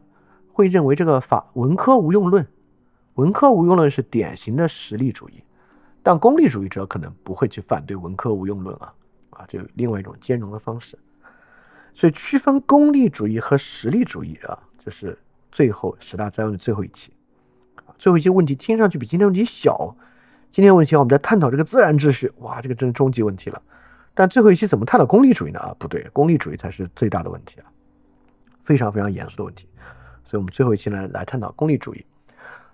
[0.53, 2.47] 会认为这个法文科无用论，
[3.15, 5.43] 文科无用论是典型的实力主义，
[6.01, 8.93] 但功利主义者可能不会去反对文科无用论啊，
[9.31, 10.97] 啊，这有另外一种兼容的方式。
[11.93, 15.19] 所以区分功利主义和实力主义啊，这是
[15.51, 17.11] 最后十大灾问的最后一期，
[17.99, 19.93] 最后一些问题听上去比今天问题小，
[20.49, 23.61] 今天问题我们在探讨这个自然秩序，哇，这个真终极问题了。
[24.15, 25.59] 但最后一期怎么探讨功利主义呢？
[25.59, 27.67] 啊，不对，功利主义才是最大的问题啊，
[28.63, 29.67] 非常非常严肃的问题。
[30.23, 32.03] 所以，我们最后一期呢，来探讨功利主义。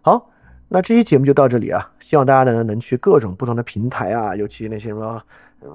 [0.01, 0.29] 好，
[0.69, 5.21] 那这期节目就到这里啊，希望大家呢能去各种不同的平台啊，尤其那些什么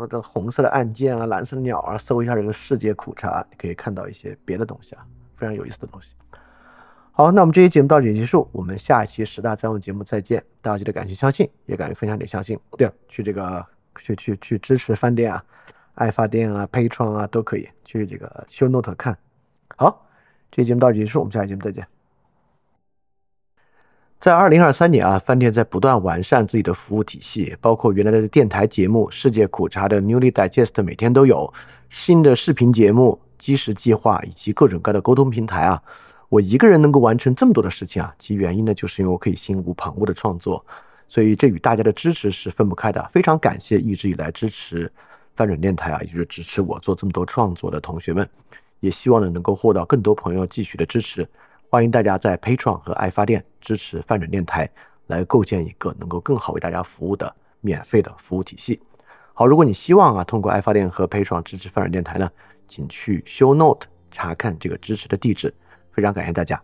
[0.09, 5.05] 的红色的按键啊、蓝色的鸟啊，搜一下这个世界苦茶，你可以看到一些别的东西啊，
[5.37, 6.15] 非常有意思的东西。
[7.11, 10.43] 好，那我们这期节目到这里结束，我们下一期十大财务节目再见。
[10.63, 12.59] 大家记得感谢相信，也感谢分享点相信。
[12.79, 13.76] 对了，去这个。
[14.01, 15.45] 去去去支持饭店啊，
[15.95, 19.17] 爱发电啊，配创啊都可以去这个 show note 看。
[19.77, 20.07] 好，
[20.51, 21.87] 这期节目到此结束，我们下期节目再见。
[24.19, 31.53] 在二零二三年啊，饭店在不断完善自己的服务体系，包括原来的电台节目《世界苦茶》的 Newly Digest 每天都有
[31.91, 35.83] 新的视频节目、基石计划以及各种各样的沟通平台啊。
[36.31, 40.65] 我一个人能够完成这么多的事情啊，其原因呢，就是因为我可以心无旁骛的创作。
[41.09, 43.03] 所以这与大家的支持是分不开的。
[43.13, 44.91] 非常感谢一直以来支持
[45.35, 48.29] 翻转电台啊，也就是支持我做这么多创作的同学们，
[48.81, 51.29] 也希望呢能够获得更多朋友继续的支持。
[51.69, 54.71] 欢迎大家在 Patreon 和爱发电支持翻转电台，
[55.09, 58.81] 来构建一个能够更好为大家服务的免费的服务体系。
[59.35, 62.31] 好，如果你希望啊通过爱发电和 Patreon 支持翻转电台呢，
[62.69, 65.53] 请去 Show Note 查看这个支持的地址。
[65.93, 66.63] 非常感谢大家。